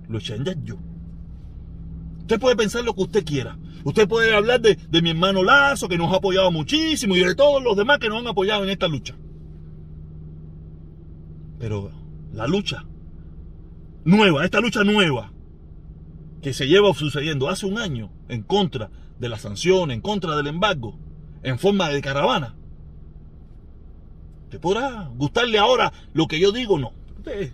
lo 0.07 0.19
echan 0.19 0.45
yo. 0.63 0.77
Usted 2.19 2.39
puede 2.39 2.55
pensar 2.55 2.83
lo 2.83 2.93
que 2.93 3.01
usted 3.01 3.25
quiera. 3.25 3.57
Usted 3.83 4.07
puede 4.07 4.35
hablar 4.35 4.61
de, 4.61 4.75
de, 4.75 5.01
mi 5.01 5.09
hermano 5.09 5.43
Lazo, 5.43 5.89
que 5.89 5.97
nos 5.97 6.13
ha 6.13 6.17
apoyado 6.17 6.51
muchísimo, 6.51 7.15
y 7.15 7.23
de 7.23 7.33
todos 7.33 7.63
los 7.63 7.75
demás 7.75 7.97
que 7.97 8.07
nos 8.07 8.19
han 8.19 8.27
apoyado 8.27 8.63
en 8.63 8.69
esta 8.69 8.87
lucha. 8.87 9.15
Pero 11.57 11.91
la 12.33 12.47
lucha 12.47 12.85
nueva, 14.05 14.45
esta 14.45 14.59
lucha 14.59 14.83
nueva, 14.83 15.31
que 16.41 16.53
se 16.53 16.67
lleva 16.67 16.93
sucediendo 16.93 17.49
hace 17.49 17.65
un 17.65 17.79
año 17.79 18.11
en 18.29 18.43
contra 18.43 18.89
de 19.21 19.29
la 19.29 19.37
sanción, 19.37 19.91
en 19.91 20.01
contra 20.01 20.35
del 20.35 20.47
embargo, 20.47 20.97
en 21.43 21.59
forma 21.59 21.89
de 21.89 22.01
caravana. 22.01 22.55
¿Te 24.49 24.59
podrá 24.59 25.09
gustarle 25.15 25.59
ahora 25.59 25.93
lo 26.13 26.27
que 26.27 26.39
yo 26.39 26.51
digo? 26.51 26.79
No. 26.79 26.91
Usted, 27.17 27.53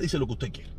dice 0.00 0.18
lo 0.18 0.26
que 0.26 0.32
usted 0.32 0.52
quiere. 0.52 0.70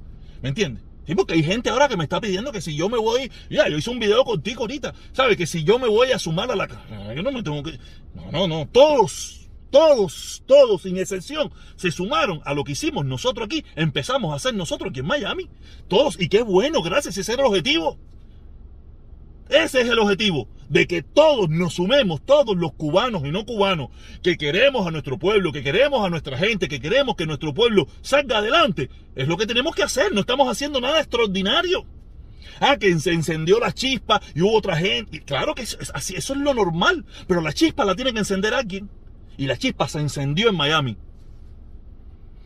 ¿Me 0.41 0.50
entiende? 0.50 0.81
Sí, 1.05 1.13
porque 1.13 1.34
hay 1.34 1.43
gente 1.43 1.69
ahora 1.69 1.89
que 1.89 1.98
me 1.98 2.05
está 2.05 2.19
pidiendo 2.19 2.51
que 2.53 2.62
si 2.62 2.75
yo 2.75 2.89
me 2.89 2.98
voy, 2.98 3.29
ya, 3.50 3.67
yo 3.67 3.77
hice 3.77 3.89
un 3.89 4.00
video 4.00 4.24
contigo 4.24 4.62
ahorita, 4.62 4.95
¿sabes? 5.12 5.38
Que 5.38 5.45
si 5.45 5.65
yo 5.65 5.77
me 5.77 5.88
voy 5.88 6.13
a 6.13 6.17
sumar 6.17 6.50
a 6.50 6.55
la... 6.55 6.67
Yo 7.13 7.22
no 7.22 7.31
me 7.31 7.43
tengo 7.43 7.62
que... 7.62 7.77
No, 8.15 8.31
no, 8.31 8.48
no, 8.48 8.67
todos, 8.72 9.50
todos, 9.69 10.43
todos, 10.48 10.81
sin 10.81 10.98
excepción, 10.98 11.51
se 11.75 11.91
sumaron 11.91 12.41
a 12.45 12.53
lo 12.53 12.63
que 12.63 12.72
hicimos 12.72 13.05
nosotros 13.05 13.45
aquí, 13.45 13.65
empezamos 13.75 14.31
a 14.31 14.38
hacer 14.38 14.55
nosotros 14.55 14.89
aquí 14.91 15.01
en 15.01 15.07
Miami. 15.07 15.50
Todos, 15.89 16.19
y 16.19 16.29
qué 16.29 16.41
bueno, 16.41 16.81
gracias, 16.81 17.17
ese 17.17 17.34
era 17.34 17.43
el 17.43 17.50
objetivo. 17.50 18.00
Ese 19.50 19.82
es 19.82 19.90
el 19.90 20.00
objetivo, 20.00 20.48
de 20.70 20.88
que 20.88 21.04
todos 21.04 21.50
nos 21.50 21.75
sumemos, 21.75 22.25
todos 22.25 22.56
los 22.58 22.74
cubanos 22.74 23.24
y 23.25 23.32
no 23.32 23.46
cubanos, 23.46 23.90
que 24.24 24.38
queremos 24.38 24.88
a 24.88 24.92
nuestro 24.92 25.20
pueblo, 25.20 25.52
que 25.52 25.64
queremos 25.64 26.04
a 26.06 26.10
nuestra 26.10 26.38
gente, 26.38 26.68
que 26.68 26.80
queremos 26.80 27.16
que 27.16 27.28
nuestro 27.28 27.54
pueblo 27.54 27.88
salga 28.02 28.40
adelante. 28.40 28.90
Es 29.16 29.28
lo 29.28 29.38
que 29.38 29.46
tenemos 29.46 29.75
que 29.75 29.84
hacer, 29.84 30.14
no 30.14 30.22
estamos 30.22 30.50
haciendo 30.50 30.82
nada 30.82 31.00
extraordinario. 31.00 31.86
Ah, 32.60 32.78
que 32.78 32.98
se 33.00 33.12
encendió 33.12 33.60
la 33.60 33.74
chispa 33.74 34.22
y 34.34 34.42
hubo 34.42 34.58
otra 34.58 34.78
gente. 34.78 35.22
Claro 35.22 35.54
que 35.54 35.64
es 35.64 35.78
así, 35.94 36.16
eso 36.16 36.34
es 36.34 36.40
lo 36.40 36.54
normal, 36.54 37.06
pero 37.28 37.42
la 37.42 37.54
chispa 37.54 37.86
la 37.86 37.96
tiene 37.96 38.14
que 38.14 38.20
encender 38.20 38.54
alguien. 38.54 38.90
Y 39.38 39.46
la 39.46 39.58
chispa 39.58 39.88
se 39.88 40.00
encendió 40.00 40.50
en 40.50 40.56
Miami. 40.56 40.98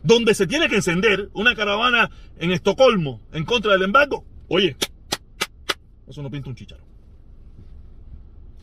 Donde 0.02 0.34
se 0.34 0.48
tiene 0.48 0.68
que 0.68 0.78
encender 0.78 1.30
una 1.34 1.56
caravana 1.56 2.10
en 2.40 2.52
Estocolmo 2.52 3.22
en 3.32 3.46
contra 3.46 3.74
del 3.74 3.84
embargo. 3.84 4.26
Oye, 4.48 4.76
eso 6.08 6.24
no 6.24 6.32
pinta 6.32 6.50
un 6.50 6.56
chicharo 6.56 6.89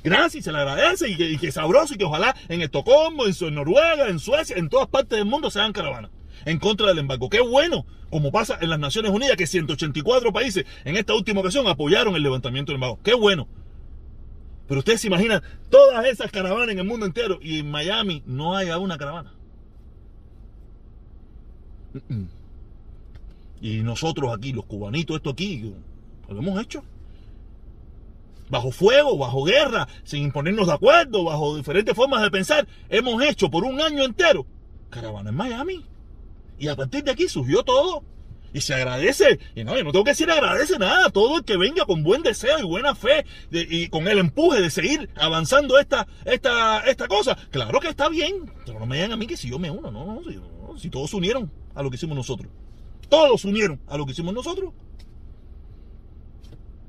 gracias, 0.07 0.45
se 0.45 0.53
le 0.53 0.59
agradece 0.59 1.09
y 1.09 1.37
que, 1.37 1.53
sabroso 1.53 1.95
y 1.95 1.99
que 1.99 2.05
ojalá 2.05 2.35
en 2.49 2.63
Estocolmo, 2.63 3.25
en, 3.27 3.55
Noruega, 3.55 4.09
en 4.09 4.21
Suecia, 4.21 4.57
en 4.57 4.69
todas 4.69 4.87
partes 4.87 5.19
del 5.19 5.27
mundo 5.27 5.51
se 5.51 5.59
hagan 5.59 5.73
caravanas. 5.73 6.11
en 6.45 6.59
contra 6.59 6.87
del 6.87 6.99
embargo. 6.99 7.29
Qué 7.29 7.41
bueno, 7.41 7.85
como 8.11 8.31
pasa 8.31 8.57
en 8.61 8.71
las 8.71 8.79
Naciones 8.79 9.11
Unidas, 9.11 9.37
que 9.37 9.47
184 9.47 10.33
países 10.33 10.65
en 10.85 10.97
esta 10.97 11.13
última 11.15 11.41
ocasión 11.41 11.67
apoyaron 11.67 12.15
el 12.15 12.23
levantamiento 12.23 12.71
del 12.71 12.77
embargo. 12.77 13.01
Qué 13.03 13.15
bueno. 13.15 13.49
Pero 14.69 14.79
ustedes 14.79 15.01
se 15.01 15.09
imaginan 15.09 15.43
todas 15.71 16.07
esas 16.07 16.31
caravanas 16.31 16.71
en 16.71 16.79
el 16.79 16.85
mundo 16.85 17.07
entero 17.07 17.39
y 17.43 17.61
en 17.61 17.71
Miami 17.71 18.23
no 18.27 18.57
haya 18.57 18.79
una 18.79 18.99
caravana. 18.99 19.33
Y 23.61 23.81
nosotros 23.81 24.37
aquí, 24.37 24.53
los 24.53 24.67
cubanitos, 24.67 25.17
esto 25.17 25.31
aquí, 25.31 25.75
lo 26.29 26.39
hemos 26.39 26.61
hecho. 26.61 26.85
Bajo 28.49 28.71
fuego, 28.71 29.19
bajo 29.19 29.45
guerra, 29.45 29.89
sin 30.05 30.23
imponernos 30.23 30.69
de 30.69 30.75
acuerdo, 30.75 31.25
bajo 31.25 31.57
diferentes 31.57 31.95
formas 31.95 32.23
de 32.23 32.31
pensar, 32.31 32.67
hemos 32.89 33.23
hecho 33.23 33.51
por 33.51 33.65
un 33.65 33.81
año 33.81 34.05
entero 34.05 34.47
caravana 34.91 35.31
en 35.31 35.37
Miami. 35.37 35.85
Y 36.59 36.69
a 36.69 36.77
partir 36.77 37.05
de 37.05 37.11
aquí 37.11 37.29
surgió 37.29 37.63
todo. 37.63 38.03
Y 38.53 38.63
se 38.63 38.75
agradece. 38.75 39.39
Y 39.55 39.65
no, 39.65 39.77
yo 39.77 39.85
no 39.85 39.93
tengo 39.93 40.05
que 40.05 40.13
decir 40.13 40.31
agradece 40.31 40.79
nada. 40.79 41.11
Todo 41.11 41.39
el 41.39 41.45
que 41.45 41.59
venga 41.59 41.85
con 41.85 42.03
buen 42.03 42.23
deseo 42.23 42.59
y 42.59 42.63
buena 42.63 42.95
fe 42.95 43.27
y 43.51 43.89
con 43.89 44.09
el 44.09 44.19
empuje 44.19 44.63
de 44.63 44.71
seguir 44.71 45.11
avanzando 45.17 45.79
esta, 45.79 46.07
esta, 46.25 46.81
esta 46.81 47.09
cosa. 47.09 47.37
Claro 47.51 47.79
que 47.81 47.89
está 47.89 48.09
bien. 48.09 48.51
Pero 48.65 48.79
no 48.81 48.87
me 48.87 48.97
digan 48.97 49.13
a 49.13 49.17
mí 49.17 49.27
que 49.27 49.37
si 49.37 49.51
yo 49.51 49.59
me 49.59 49.71
uno. 49.71 49.91
No, 49.91 50.07
no, 50.07 50.79
si 50.79 50.89
todos 50.89 51.11
se 51.11 51.17
unieron 51.17 51.53
a 51.75 51.83
lo 51.83 51.91
que 51.91 51.97
hicimos 51.97 52.17
nosotros. 52.17 52.51
Todos 53.11 53.43
se 53.43 53.49
unieron 53.49 53.81
a 53.87 53.99
lo 53.99 54.07
que 54.07 54.13
hicimos 54.13 54.33
nosotros. 54.33 54.73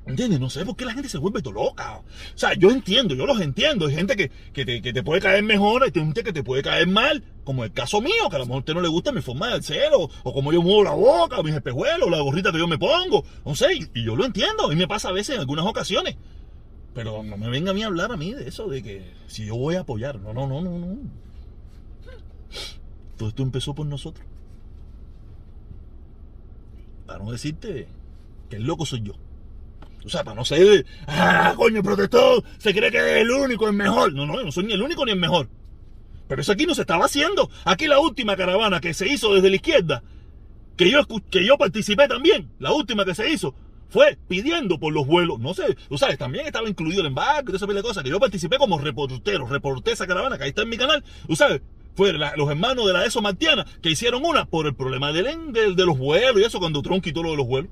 ¿Entiendes? 0.07 0.39
No 0.39 0.49
sé 0.49 0.65
por 0.65 0.75
qué 0.77 0.85
la 0.85 0.93
gente 0.93 1.09
se 1.09 1.17
vuelve 1.17 1.41
loca. 1.51 1.97
O 1.97 2.37
sea, 2.37 2.53
yo 2.53 2.71
entiendo, 2.71 3.13
yo 3.13 3.25
los 3.25 3.41
entiendo. 3.41 3.87
Hay 3.87 3.95
gente 3.95 4.15
que, 4.15 4.29
te, 4.53 5.03
puede 5.03 5.19
caer 5.19 5.43
mejor, 5.43 5.83
hay 5.83 5.91
gente 5.91 6.23
que 6.23 6.31
te 6.31 6.43
puede 6.43 6.63
caer 6.63 6.87
mal, 6.87 7.23
como 7.43 7.65
el 7.65 7.73
caso 7.73 7.99
mío, 7.99 8.29
que 8.29 8.37
a 8.37 8.39
lo 8.39 8.45
mejor 8.45 8.57
a 8.57 8.59
usted 8.59 8.73
no 8.73 8.81
le 8.81 8.87
gusta 8.87 9.11
mi 9.11 9.21
forma 9.21 9.53
de 9.53 9.61
ser, 9.61 9.91
o, 9.93 10.09
como 10.23 10.53
yo 10.53 10.61
muevo 10.61 10.83
la 10.83 10.91
boca, 10.91 11.39
o 11.39 11.43
mis 11.43 11.53
espejuelos, 11.53 12.09
la 12.09 12.21
gorrita 12.21 12.53
que 12.53 12.57
yo 12.57 12.67
me 12.67 12.77
pongo. 12.77 13.25
No 13.45 13.53
sé, 13.53 13.67
y, 13.93 14.03
yo 14.03 14.15
lo 14.15 14.25
entiendo. 14.25 14.69
Mí 14.69 14.75
me 14.75 14.87
pasa 14.87 15.09
a 15.09 15.11
veces 15.11 15.35
en 15.35 15.41
algunas 15.41 15.65
ocasiones. 15.65 16.15
Pero 16.93 17.21
no 17.21 17.37
me 17.37 17.49
venga 17.49 17.71
a 17.71 17.73
mí 17.73 17.83
a 17.83 17.87
hablar 17.87 18.11
a 18.11 18.17
mí 18.17 18.33
de 18.33 18.47
eso, 18.47 18.67
de 18.67 18.81
que 18.81 19.11
si 19.27 19.45
yo 19.45 19.57
voy 19.57 19.75
a 19.75 19.81
apoyar. 19.81 20.19
No, 20.19 20.33
no, 20.33 20.47
no, 20.47 20.61
no, 20.61 20.79
no. 20.79 20.97
Todo 23.17 23.29
esto 23.29 23.43
empezó 23.43 23.75
por 23.75 23.85
nosotros. 23.85 24.25
Para 27.05 27.23
no 27.23 27.31
decirte 27.31 27.87
que 28.49 28.55
el 28.55 28.63
loco 28.63 28.85
soy 28.85 29.01
yo. 29.01 29.13
O 30.05 30.09
sea, 30.09 30.23
para 30.23 30.35
no 30.35 30.45
ser, 30.45 30.85
ah, 31.07 31.53
coño, 31.57 31.83
protestó, 31.83 32.43
se 32.57 32.73
cree 32.73 32.91
que 32.91 32.97
es 32.97 33.21
el 33.21 33.31
único, 33.31 33.67
el 33.67 33.73
mejor. 33.73 34.13
No, 34.13 34.25
no, 34.25 34.35
yo 34.35 34.43
no 34.43 34.51
soy 34.51 34.63
ni 34.63 34.73
el 34.73 34.81
único 34.81 35.05
ni 35.05 35.11
el 35.11 35.19
mejor. 35.19 35.49
Pero 36.27 36.41
eso 36.41 36.51
aquí 36.51 36.65
no 36.65 36.75
se 36.75 36.81
estaba 36.81 37.05
haciendo. 37.05 37.49
Aquí 37.65 37.87
la 37.87 37.99
última 37.99 38.35
caravana 38.35 38.79
que 38.79 38.93
se 38.93 39.07
hizo 39.07 39.33
desde 39.33 39.49
la 39.49 39.55
izquierda, 39.55 40.03
que 40.75 40.89
yo, 40.89 41.01
que 41.29 41.45
yo 41.45 41.57
participé 41.57 42.07
también, 42.07 42.51
la 42.59 42.71
última 42.71 43.05
que 43.05 43.15
se 43.15 43.29
hizo, 43.29 43.55
fue 43.89 44.17
pidiendo 44.27 44.79
por 44.79 44.93
los 44.93 45.07
vuelos. 45.07 45.39
No 45.39 45.53
sé, 45.53 45.75
tú 45.89 45.97
sabes, 45.97 46.17
también 46.17 46.45
estaba 46.45 46.69
incluido 46.69 47.01
el 47.01 47.07
embarque 47.07 47.55
esa 47.55 47.65
de 47.65 47.81
cosas, 47.81 48.03
que 48.03 48.09
yo 48.09 48.19
participé 48.19 48.57
como 48.57 48.77
reportero, 48.77 49.47
reporté 49.47 49.91
esa 49.91 50.07
caravana 50.07 50.37
que 50.37 50.43
ahí 50.43 50.49
está 50.49 50.63
en 50.63 50.69
mi 50.69 50.77
canal. 50.77 51.03
Tú 51.27 51.35
sabes, 51.35 51.61
fue 51.95 52.13
los 52.13 52.49
hermanos 52.49 52.85
de 52.85 52.93
la 52.93 53.05
ESO 53.05 53.21
Martiana 53.21 53.65
que 53.81 53.89
hicieron 53.89 54.23
una 54.23 54.45
por 54.45 54.67
el 54.67 54.75
problema 54.75 55.11
del, 55.11 55.51
de, 55.51 55.73
de 55.73 55.85
los 55.85 55.97
vuelos 55.97 56.41
y 56.41 56.43
eso, 56.43 56.59
cuando 56.59 56.81
Trump 56.81 57.03
quitó 57.03 57.23
lo 57.23 57.31
de 57.31 57.37
los 57.37 57.47
vuelos 57.47 57.71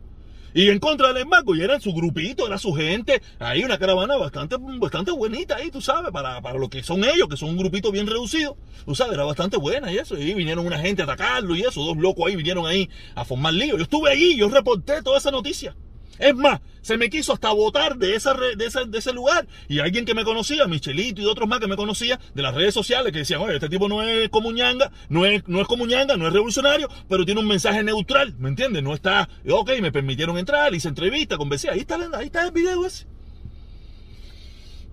y 0.56 0.70
en 0.70 0.80
contra 0.80 1.10
del 1.10 1.24
embargo, 1.24 1.54
y 1.54 1.62
eran 1.62 1.82
su 1.82 1.92
grupito, 1.94 2.48
era 2.48 2.58
su 2.58 2.72
gente, 2.74 3.22
ahí 3.40 3.66
una 3.66 3.78
caravana 3.78 4.16
bastante, 4.16 4.56
bastante 4.58 5.12
buenita 5.12 5.58
ahí, 5.58 5.70
tú 5.70 5.82
sabes, 5.82 6.12
para, 6.12 6.42
para 6.42 6.58
lo 6.58 6.70
que 6.70 6.82
son 6.82 7.04
ellos, 7.04 7.28
que 7.30 7.36
son 7.36 7.50
un 7.50 7.58
grupito 7.58 7.92
bien 7.92 8.08
reducido, 8.08 8.56
tú 8.86 8.96
sabes, 8.96 9.16
era 9.16 9.26
bastante 9.26 9.58
buena 9.58 9.92
y 9.92 9.98
eso, 9.98 10.18
y 10.18 10.34
vinieron 10.34 10.66
una 10.66 10.80
gente 10.80 11.02
a 11.02 11.06
atacarlo 11.06 11.58
y 11.58 11.64
eso, 11.64 11.84
dos 11.84 11.98
locos 11.98 12.28
ahí 12.28 12.38
vinieron 12.38 12.66
ahí 12.66 12.90
a 13.16 13.26
formar 13.26 13.54
lío. 13.54 13.76
Yo 13.76 13.84
estuve 13.84 14.12
ahí, 14.12 14.38
yo 14.38 14.48
reporté 14.48 15.02
toda 15.04 15.18
esa 15.18 15.30
noticia. 15.30 15.76
Es 16.20 16.36
más, 16.36 16.62
se 16.82 16.98
me 16.98 17.10
quiso 17.10 17.34
hasta 17.34 17.52
votar 17.52 17.98
de, 17.98 18.16
esa 18.16 18.34
de, 18.34 18.66
ese, 18.66 18.86
de 18.86 18.98
ese 18.98 19.12
lugar. 19.12 19.48
Y 19.68 19.80
alguien 19.80 20.06
que 20.06 20.14
me 20.14 20.24
conocía, 20.24 20.68
Michelito 20.68 21.22
y 21.22 21.26
otros 21.26 21.48
más 21.50 21.60
que 21.60 21.68
me 21.68 21.76
conocía, 21.76 22.20
de 22.34 22.42
las 22.42 22.54
redes 22.54 22.74
sociales, 22.74 23.12
que 23.12 23.20
decían, 23.20 23.42
oye, 23.42 23.56
este 23.56 23.70
tipo 23.70 23.90
no 23.90 24.02
es 24.04 24.30
comuñanga, 24.30 24.92
no 25.10 25.26
es, 25.26 25.48
no 25.48 25.62
es 25.62 25.68
comuñanga, 25.68 26.16
no 26.16 26.28
es 26.28 26.34
revolucionario, 26.34 26.90
pero 27.10 27.26
tiene 27.26 27.42
un 27.42 27.48
mensaje 27.48 27.84
neutral, 27.84 28.36
¿me 28.38 28.50
entiendes? 28.50 28.84
No 28.84 28.94
está, 28.94 29.28
ok, 29.50 29.72
me 29.82 29.92
permitieron 29.92 30.38
entrar, 30.38 30.74
hice 30.74 30.88
entrevista, 30.88 31.38
conversé, 31.38 31.70
ahí 31.70 31.80
está, 31.80 31.98
ahí 32.14 32.28
está 32.28 32.46
el 32.46 32.52
video 32.52 32.86
ese. 32.86 33.08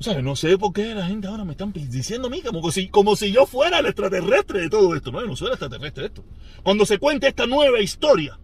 O 0.02 0.05
sea, 0.05 0.21
no 0.21 0.35
sé 0.35 0.59
por 0.59 0.73
qué 0.73 0.97
la 0.97 1.07
gente 1.07 1.29
ahora 1.29 1.45
me 1.45 1.52
están 1.52 1.73
diciendo 1.73 2.26
a 2.26 2.31
mí 2.31 2.43
como 2.43 2.73
si, 2.73 2.88
como 2.88 3.14
si 3.14 3.31
yo 3.31 3.47
fuera 3.47 3.79
el 3.79 3.87
extraterrestre 3.87 4.62
de 4.62 4.69
todo 4.69 4.97
esto. 4.97 5.12
No, 5.12 5.21
yo 5.21 5.29
no 5.29 5.37
soy 5.37 5.47
el 5.47 5.52
extraterrestre 5.52 6.02
de 6.02 6.07
esto. 6.09 6.25
Cuando 6.64 6.85
se 6.85 6.99
cuente 6.99 7.29
esta 7.29 7.47
nueva 7.47 7.79
historia, 7.79 8.37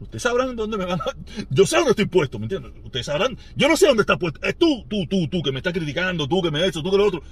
Ustedes 0.00 0.22
sabrán 0.22 0.56
dónde 0.56 0.78
me 0.78 0.86
van 0.86 1.00
a... 1.00 1.04
Yo 1.50 1.66
sé 1.66 1.76
dónde 1.76 1.90
estoy 1.90 2.06
puesto, 2.06 2.38
¿me 2.38 2.46
entiendes? 2.46 2.72
Ustedes 2.84 3.06
sabrán... 3.06 3.36
Yo 3.54 3.68
no 3.68 3.76
sé 3.76 3.86
dónde 3.86 4.00
está 4.00 4.18
puesto. 4.18 4.40
Es 4.42 4.56
tú, 4.56 4.84
tú, 4.88 5.06
tú, 5.06 5.28
tú, 5.28 5.42
que 5.42 5.52
me 5.52 5.58
estás 5.58 5.74
criticando, 5.74 6.26
tú 6.26 6.40
que 6.40 6.50
me 6.50 6.64
eso, 6.64 6.82
tú 6.82 6.90
que 6.90 6.96
lo 6.96 7.06
otro. 7.06 7.22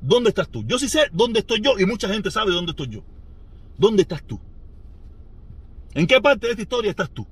¿Dónde 0.00 0.30
estás 0.30 0.48
tú? 0.48 0.64
Yo 0.66 0.78
sí 0.78 0.88
sé 0.88 1.08
dónde 1.12 1.40
estoy 1.40 1.60
yo 1.60 1.78
y 1.78 1.84
mucha 1.84 2.08
gente 2.08 2.30
sabe 2.30 2.50
dónde 2.52 2.70
estoy 2.70 2.88
yo. 2.88 3.04
¿Dónde 3.76 4.02
estás 4.02 4.22
tú? 4.24 4.40
¿En 5.94 6.06
qué 6.06 6.20
parte 6.20 6.46
de 6.46 6.52
esta 6.52 6.62
historia 6.62 6.90
estás 6.90 7.10
tú? 7.10 7.26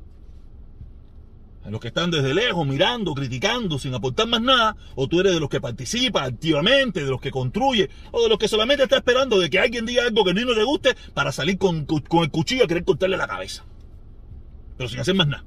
En 1.64 1.72
los 1.72 1.80
que 1.80 1.88
están 1.88 2.10
desde 2.10 2.34
lejos, 2.34 2.66
mirando, 2.66 3.14
criticando, 3.14 3.78
sin 3.78 3.94
aportar 3.94 4.26
más 4.26 4.42
nada, 4.42 4.76
o 4.94 5.08
tú 5.08 5.20
eres 5.20 5.32
de 5.32 5.40
los 5.40 5.48
que 5.48 5.60
participa 5.60 6.24
activamente, 6.24 7.02
de 7.04 7.10
los 7.10 7.20
que 7.20 7.30
construye, 7.30 7.88
o 8.12 8.22
de 8.22 8.28
los 8.28 8.38
que 8.38 8.48
solamente 8.48 8.82
está 8.82 8.96
esperando 8.96 9.38
de 9.38 9.48
que 9.48 9.58
alguien 9.58 9.86
diga 9.86 10.04
algo 10.04 10.24
que 10.24 10.30
a 10.30 10.34
no 10.34 10.54
le 10.54 10.64
guste 10.64 10.96
para 11.14 11.32
salir 11.32 11.58
con, 11.58 11.86
con 11.86 12.22
el 12.22 12.30
cuchillo 12.30 12.64
a 12.64 12.66
querer 12.66 12.84
cortarle 12.84 13.16
la 13.16 13.26
cabeza 13.26 13.64
pero 14.80 14.88
sin 14.88 15.00
hacer 15.00 15.14
más 15.14 15.26
nada. 15.26 15.44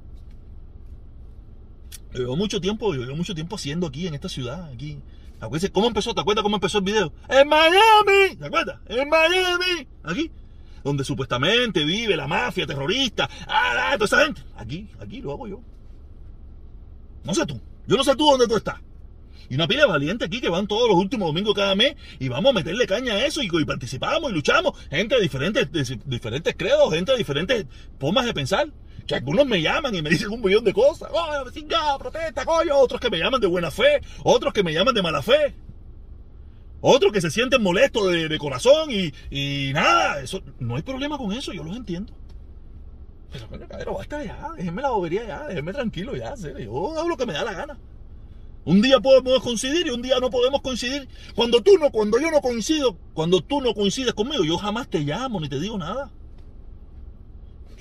Llevo 2.12 2.36
mucho 2.36 2.60
tiempo, 2.60 2.92
llevo 2.92 3.16
mucho 3.16 3.34
tiempo 3.34 3.56
haciendo 3.56 3.88
aquí 3.88 4.06
en 4.06 4.14
esta 4.14 4.28
ciudad, 4.28 4.70
aquí. 4.72 5.00
¿Cómo 5.72 5.88
empezó? 5.88 6.14
¿Te 6.14 6.20
acuerdas 6.20 6.44
cómo 6.44 6.54
empezó 6.54 6.78
el 6.78 6.84
video? 6.84 7.12
¡En 7.28 7.48
Miami! 7.48 8.36
¿Te 8.38 8.46
acuerdas? 8.46 8.78
¡En 8.86 9.08
Miami! 9.08 9.88
Aquí. 10.04 10.30
Donde 10.84 11.02
supuestamente 11.02 11.82
vive 11.82 12.16
la 12.16 12.28
mafia 12.28 12.64
terrorista. 12.64 13.28
¡Ah, 13.48 13.94
toda 13.94 14.04
esa 14.04 14.24
gente! 14.24 14.42
Aquí, 14.54 14.88
aquí 15.00 15.20
lo 15.20 15.32
hago 15.32 15.48
yo. 15.48 15.60
No 17.24 17.34
sé 17.34 17.44
tú. 17.44 17.60
Yo 17.88 17.96
no 17.96 18.04
sé 18.04 18.14
tú 18.14 18.26
dónde 18.26 18.46
tú 18.46 18.56
estás. 18.56 18.76
Y 19.50 19.56
una 19.56 19.66
pila 19.66 19.86
valiente 19.86 20.26
aquí 20.26 20.40
que 20.40 20.48
van 20.48 20.68
todos 20.68 20.88
los 20.88 20.96
últimos 20.96 21.26
domingos 21.26 21.54
cada 21.54 21.74
mes 21.74 21.96
y 22.20 22.28
vamos 22.28 22.50
a 22.50 22.54
meterle 22.54 22.86
caña 22.86 23.14
a 23.14 23.26
eso 23.26 23.42
y, 23.42 23.64
participamos 23.64 24.30
y 24.30 24.34
luchamos. 24.34 24.78
Gente 24.90 25.16
de 25.16 25.22
diferentes, 25.22 25.68
diferentes 26.06 26.54
credos, 26.56 26.94
gente 26.94 27.10
de 27.10 27.18
diferentes 27.18 27.66
formas 27.98 28.26
de 28.26 28.32
pensar 28.32 28.68
que 29.06 29.14
algunos 29.14 29.46
me 29.46 29.60
llaman 29.60 29.94
y 29.94 30.02
me 30.02 30.10
dicen 30.10 30.30
un 30.30 30.40
millón 30.40 30.64
de 30.64 30.72
cosas. 30.72 31.10
Oh, 31.12 31.50
chingado, 31.50 31.98
protesta, 31.98 32.44
coño. 32.44 32.76
Otros 32.76 33.00
que 33.00 33.10
me 33.10 33.18
llaman 33.18 33.40
de 33.40 33.46
buena 33.46 33.70
fe, 33.70 34.00
otros 34.22 34.52
que 34.52 34.62
me 34.62 34.72
llaman 34.72 34.94
de 34.94 35.02
mala 35.02 35.22
fe. 35.22 35.54
Otros 36.80 37.12
que 37.12 37.20
se 37.20 37.30
sienten 37.30 37.62
molestos 37.62 38.12
de, 38.12 38.38
corazón 38.38 38.90
y, 38.90 39.12
y, 39.30 39.72
nada, 39.72 40.20
eso 40.20 40.42
no 40.58 40.76
hay 40.76 40.82
problema 40.82 41.16
con 41.16 41.32
eso, 41.32 41.52
yo 41.52 41.64
los 41.64 41.76
entiendo. 41.76 42.12
Pero 43.32 43.48
coño, 43.48 43.66
cabrón, 43.66 43.94
basta 43.96 44.22
ya, 44.22 44.50
déjenme 44.54 44.82
la 44.82 44.90
bobería 44.90 45.26
ya, 45.26 45.46
déjenme 45.46 45.72
tranquilo 45.72 46.14
ya, 46.14 46.36
serio. 46.36 46.66
Yo 46.66 46.98
hago 46.98 47.08
lo 47.08 47.16
que 47.16 47.24
me 47.24 47.32
da 47.32 47.42
la 47.42 47.54
gana. 47.54 47.78
Un 48.66 48.82
día 48.82 49.00
podemos 49.00 49.42
coincidir 49.42 49.86
y 49.86 49.90
un 49.90 50.02
día 50.02 50.20
no 50.20 50.30
podemos 50.30 50.60
coincidir. 50.60 51.08
Cuando 51.34 51.62
tú 51.62 51.78
no, 51.78 51.90
cuando 51.90 52.18
yo 52.18 52.30
no 52.30 52.42
coincido, 52.42 52.98
cuando 53.14 53.40
tú 53.40 53.62
no 53.62 53.72
coincides 53.72 54.12
conmigo, 54.12 54.44
yo 54.44 54.58
jamás 54.58 54.88
te 54.88 55.00
llamo 55.00 55.40
ni 55.40 55.48
te 55.48 55.58
digo 55.60 55.78
nada 55.78 56.10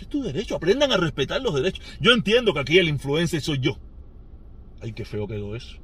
es 0.03 0.09
tu 0.09 0.23
derecho. 0.23 0.55
Aprendan 0.55 0.91
a 0.91 0.97
respetar 0.97 1.41
los 1.41 1.53
derechos. 1.53 1.83
Yo 1.99 2.11
entiendo 2.11 2.53
que 2.53 2.59
aquí 2.59 2.77
el 2.77 2.87
influencer 2.87 3.41
soy 3.41 3.59
yo. 3.59 3.77
Ay, 4.81 4.93
qué 4.93 5.05
feo 5.05 5.27
quedó 5.27 5.55
eso. 5.55 5.77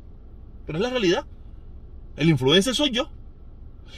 Pero 0.65 0.77
es 0.77 0.83
la 0.83 0.89
realidad. 0.89 1.25
El 2.15 2.29
influencer 2.29 2.75
soy 2.75 2.91
yo. 2.91 3.09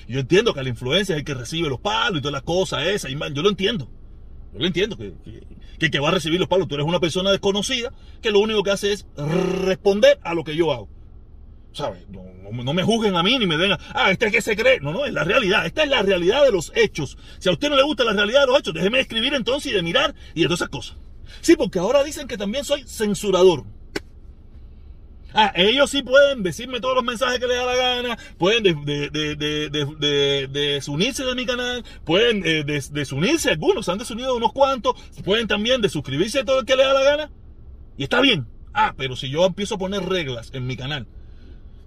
Yo 0.08 0.20
entiendo 0.20 0.54
que 0.54 0.62
el 0.62 0.68
influencer 0.68 1.16
es 1.16 1.20
el 1.20 1.25
que 1.25 1.34
recibe 1.34 1.70
los 1.70 1.80
palos 1.80 2.20
y 2.20 2.22
todas 2.22 2.34
las 2.34 2.44
cosas 2.44 2.86
esas. 2.88 3.12
Yo 3.12 3.42
lo 3.42 3.50
entiendo. 3.50 3.90
Yo 4.54 4.60
lo 4.60 4.68
entiendo. 4.68 4.98
Que, 4.98 5.13
que, 5.80 5.92
que 5.92 6.00
va 6.00 6.10
a 6.10 6.12
recibir 6.12 6.40
los 6.40 6.48
palos. 6.48 6.68
Tú 6.68 6.75
eres 6.75 6.88
una 6.88 7.00
persona 7.00 7.32
desconocida 7.32 7.92
que 8.22 8.32
lo 8.32 8.40
único 8.40 8.63
que 8.63 8.72
hace 8.72 8.94
es 8.94 9.06
responder 9.18 10.20
a 10.24 10.34
lo 10.34 10.44
que 10.44 10.56
yo 10.56 10.72
hago. 10.72 10.88
¿Sabes? 11.74 12.06
No, 12.10 12.74
me 12.74 12.84
juzguen 12.84 13.16
a 13.16 13.24
mí 13.24 13.40
ni 13.40 13.48
me 13.48 13.58
den, 13.58 13.72
ah, 13.94 14.12
este 14.12 14.28
es 14.28 14.32
que 14.32 14.42
se 14.42 14.58
cree. 14.58 14.80
No, 14.82 14.92
no, 14.92 15.06
es 15.06 15.13
la 15.13 15.24
realidad. 15.24 15.66
Esta 15.66 15.84
es 15.84 15.90
la 15.90 16.01
realidad 16.01 16.44
de 16.44 16.51
los 16.51 16.72
hechos. 16.75 17.18
Si 17.40 17.48
a 17.48 17.54
usted 17.54 17.70
no 17.70 17.78
le 17.78 17.84
gusta 17.84 18.04
la 18.04 18.13
realidad 18.13 18.42
de 18.42 18.48
los 18.48 18.60
hechos, 18.60 18.74
déjeme 18.74 19.00
escribir 19.00 19.34
entonces 19.34 19.72
y 19.72 19.75
de 19.75 19.82
mirar 19.82 20.13
y 20.34 20.42
de 20.42 20.48
todas 20.48 20.60
esas 20.60 20.70
cosas. 20.70 20.98
Sí, 21.40 21.56
porque 21.56 21.80
ahora 21.80 22.04
dicen 22.04 22.28
que 22.28 22.38
también 22.38 22.66
soy 22.66 22.84
censurador. 22.86 23.63
Ah, 25.34 25.54
ellos 25.56 25.90
sí 25.90 26.04
pueden 26.04 26.44
decirme 26.44 26.82
todos 26.82 26.94
los 26.96 27.06
mensajes 27.06 27.40
que 27.40 27.48
les 27.48 27.56
da 27.56 27.66
la 27.66 27.75
gana, 27.75 28.18
pueden 28.38 28.63
desunirse 30.51 31.24
de, 31.24 31.36
mi 31.36 31.46
canal, 31.46 31.86
pueden 32.04 32.44
eh, 32.46 32.66
desunirse 32.92 33.51
algunos, 33.51 33.86
se 33.86 33.94
han 33.94 33.98
desunido 33.98 34.36
unos 34.36 34.51
cuantos, 34.51 34.96
pueden 35.24 35.48
también 35.48 35.80
desuscribirse 35.82 36.40
de 36.40 36.44
todo 36.44 36.60
el 36.60 36.66
que 36.66 36.75
les 36.75 36.86
da 36.86 36.94
la 36.94 37.04
gana. 37.04 37.32
Y 37.98 38.04
está 38.04 38.20
bien. 38.20 38.46
Ah, 38.74 38.94
pero 38.98 39.16
si 39.16 39.30
yo 39.30 39.46
empiezo 39.46 39.75
a 39.75 39.78
poner 39.78 40.04
reglas 40.04 40.50
en 40.54 40.68
mi 40.68 40.75
canal, 40.75 41.08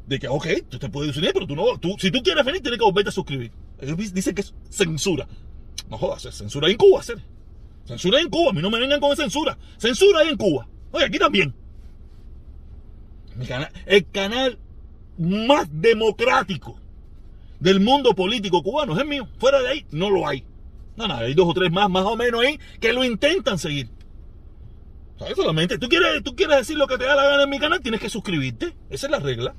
de 0.07 0.19
que, 0.19 0.29
ok, 0.29 0.47
tú 0.69 0.79
te 0.79 0.89
puedes 0.89 1.17
unir, 1.17 1.31
pero 1.33 1.47
tú 1.47 1.57
no, 1.57 1.79
tú, 1.79 1.97
si 1.99 2.11
tú 2.11 2.23
quieres 2.23 2.45
venir, 2.45 2.61
tienes 2.61 2.79
que 2.79 2.85
volverte 2.85 3.09
a 3.09 3.13
suscribir. 3.13 3.51
Ellos 3.81 3.97
dicen 4.13 4.35
que 4.35 4.43
es 4.43 4.55
censura. 4.71 5.27
No 5.89 5.99
jodas, 5.99 6.23
censura 6.35 6.69
en 6.69 6.77
Cuba, 6.77 7.01
hacer. 7.01 7.19
Censura 7.87 8.21
en 8.21 8.29
Cuba, 8.31 8.51
a 8.51 8.53
mí 8.53 8.63
no 8.63 8.71
me 8.71 8.79
vengan 8.79 9.01
con 9.01 9.17
censura. 9.17 9.57
Censura 9.79 10.21
ahí 10.21 10.29
en 10.29 10.37
Cuba. 10.37 10.69
Oye, 10.93 11.05
aquí 11.05 11.19
también. 11.19 11.55
el 13.87 14.11
canal 14.11 14.59
más 15.19 15.69
democrático 15.71 16.79
del 17.61 17.81
mundo 17.81 18.15
político 18.15 18.63
cubano 18.63 18.99
es 18.99 19.07
mío. 19.07 19.29
Fuera 19.39 19.61
de 19.61 19.69
ahí 19.69 19.87
no 19.91 20.11
lo 20.11 20.27
hay. 20.27 20.45
No, 20.97 21.09
no, 21.09 21.15
hay 21.15 21.35
dos 21.35 21.49
o 21.49 21.55
tres 21.55 21.73
más, 21.73 21.91
más 21.91 22.05
o 22.05 22.17
menos 22.17 22.43
ahí, 22.43 22.59
que 22.81 22.93
lo 22.93 23.05
intentan 23.05 23.59
seguir. 23.59 23.89
¿Sabes? 25.19 25.35
Solamente, 25.37 25.79
tú 25.79 25.89
quieres, 25.89 26.23
tú 26.23 26.35
quieres 26.37 26.59
decir 26.59 26.77
lo 26.77 26.87
que 26.87 26.99
te 26.99 27.05
da 27.05 27.15
la 27.15 27.25
gana 27.25 27.45
en 27.45 27.51
mi 27.51 27.59
canal, 27.59 27.81
tienes 27.81 28.01
que 28.01 28.09
suscribirte. 28.09 28.75
Esa 28.91 29.07
es 29.07 29.11
la 29.11 29.19
regla. 29.19 29.55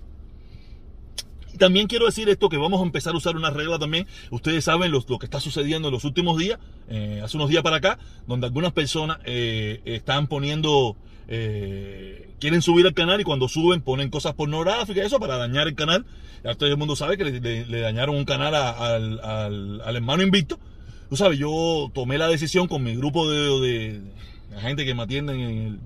También 1.57 1.87
quiero 1.87 2.05
decir 2.05 2.29
esto, 2.29 2.49
que 2.49 2.57
vamos 2.57 2.81
a 2.81 2.83
empezar 2.83 3.13
a 3.13 3.17
usar 3.17 3.35
una 3.35 3.49
regla 3.49 3.79
también. 3.79 4.07
Ustedes 4.31 4.63
saben 4.63 4.91
lo, 4.91 5.03
que 5.03 5.25
está 5.25 5.39
sucediendo 5.39 5.87
en 5.87 5.93
los 5.93 6.03
últimos 6.03 6.37
días, 6.37 6.59
eh, 6.89 7.21
hace 7.23 7.37
unos 7.37 7.49
días 7.49 7.63
para 7.63 7.77
acá, 7.77 7.99
donde 8.27 8.47
algunas 8.47 8.73
personas 8.73 9.19
eh, 9.25 9.81
están 9.85 10.27
poniendo, 10.27 10.95
eh, 11.27 12.29
quieren 12.39 12.61
subir 12.61 12.85
al 12.85 12.93
canal 12.93 13.21
y 13.21 13.23
cuando 13.23 13.47
suben 13.47 13.81
ponen 13.81 14.09
cosas 14.09 14.33
pornográficas, 14.33 15.05
eso 15.05 15.19
para 15.19 15.37
dañar 15.37 15.67
el 15.67 15.75
canal. 15.75 16.05
Ya 16.43 16.55
todo 16.55 16.69
el 16.69 16.77
mundo 16.77 16.95
sabe 16.95 17.17
que 17.17 17.23
le, 17.23 17.79
dañaron 17.79 18.15
un 18.15 18.25
canal 18.25 18.53
al, 18.53 19.19
al, 19.19 19.95
hermano 19.95 20.21
invicto. 20.21 20.59
Tú 21.09 21.15
sabes, 21.15 21.39
yo 21.39 21.91
tomé 21.93 22.17
la 22.17 22.27
decisión 22.27 22.67
con 22.67 22.83
mi 22.83 22.95
grupo 22.95 23.29
de, 23.29 24.01
de 24.51 24.61
gente 24.61 24.85
que 24.85 24.93
me 24.93 25.03
atienden 25.03 25.39
en 25.39 25.49
el, 25.49 25.79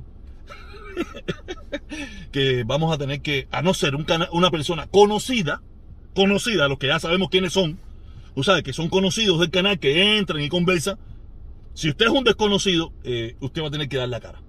que 2.31 2.63
vamos 2.63 2.93
a 2.93 2.97
tener 2.97 3.21
que, 3.21 3.47
a 3.51 3.61
no 3.61 3.73
ser 3.73 3.95
un 3.95 4.05
una 4.31 4.51
persona 4.51 4.87
conocida, 4.87 5.61
conocida, 6.15 6.67
los 6.67 6.79
que 6.79 6.87
ya 6.87 6.99
sabemos 6.99 7.29
quiénes 7.29 7.53
son, 7.53 7.79
que 8.63 8.73
son 8.73 8.89
conocidos 8.89 9.39
del 9.39 9.49
canal, 9.49 9.79
que 9.79 10.17
entran 10.17 10.41
y 10.41 10.49
conversan. 10.49 10.97
Si 11.73 11.89
usted 11.89 12.07
es 12.07 12.11
un 12.11 12.23
desconocido, 12.23 12.91
eh, 13.03 13.35
usted 13.39 13.61
va 13.61 13.67
a 13.67 13.71
tener 13.71 13.89
que 13.89 13.97
dar 13.97 14.09
la 14.09 14.19
cara. 14.19 14.41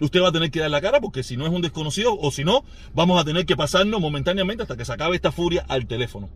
Usted 0.00 0.20
va 0.20 0.28
a 0.28 0.32
tener 0.32 0.50
que 0.50 0.60
dar 0.60 0.70
la 0.70 0.80
cara 0.80 1.00
porque 1.00 1.22
si 1.22 1.36
no 1.36 1.46
es 1.46 1.52
un 1.52 1.62
desconocido 1.62 2.18
o 2.18 2.30
si 2.30 2.44
no, 2.44 2.64
vamos 2.94 3.20
a 3.20 3.24
tener 3.24 3.46
que 3.46 3.56
pasarnos 3.56 4.00
momentáneamente 4.00 4.62
hasta 4.62 4.76
que 4.76 4.84
se 4.84 4.92
acabe 4.92 5.16
esta 5.16 5.32
furia 5.32 5.64
al 5.68 5.86
teléfono. 5.86 6.28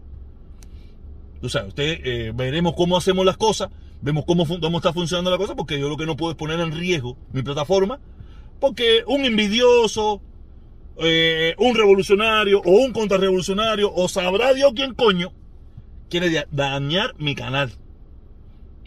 O 1.43 1.49
sea, 1.49 1.65
usted 1.65 2.01
eh, 2.05 2.33
veremos 2.35 2.75
cómo 2.75 2.97
hacemos 2.97 3.25
las 3.25 3.37
cosas, 3.37 3.71
vemos 4.03 4.25
cómo, 4.27 4.47
cómo 4.47 4.79
está 4.79 4.93
funcionando 4.93 5.31
la 5.31 5.39
cosa, 5.39 5.55
porque 5.55 5.79
yo 5.79 5.89
lo 5.89 5.97
que 5.97 6.07
no 6.07 6.17
puedo 6.17 6.33
es 6.33 6.37
poner 6.37 6.61
en 6.61 6.73
riesgo 6.73 7.17
mi 7.33 7.43
plataforma, 7.43 8.01
porque 8.59 9.05
un 9.07 9.25
envidioso, 9.25 10.21
eh, 10.99 11.55
un 11.59 11.75
revolucionario 11.75 12.61
o 12.61 12.71
un 12.71 12.93
contrarrevolucionario, 12.93 13.93
o 13.93 14.09
sabrá 14.09 14.53
Dios 14.55 14.73
quién 14.75 14.95
coño, 14.95 15.33
quiere 16.09 16.47
dañar 16.51 17.15
mi 17.19 17.35
canal. 17.35 17.73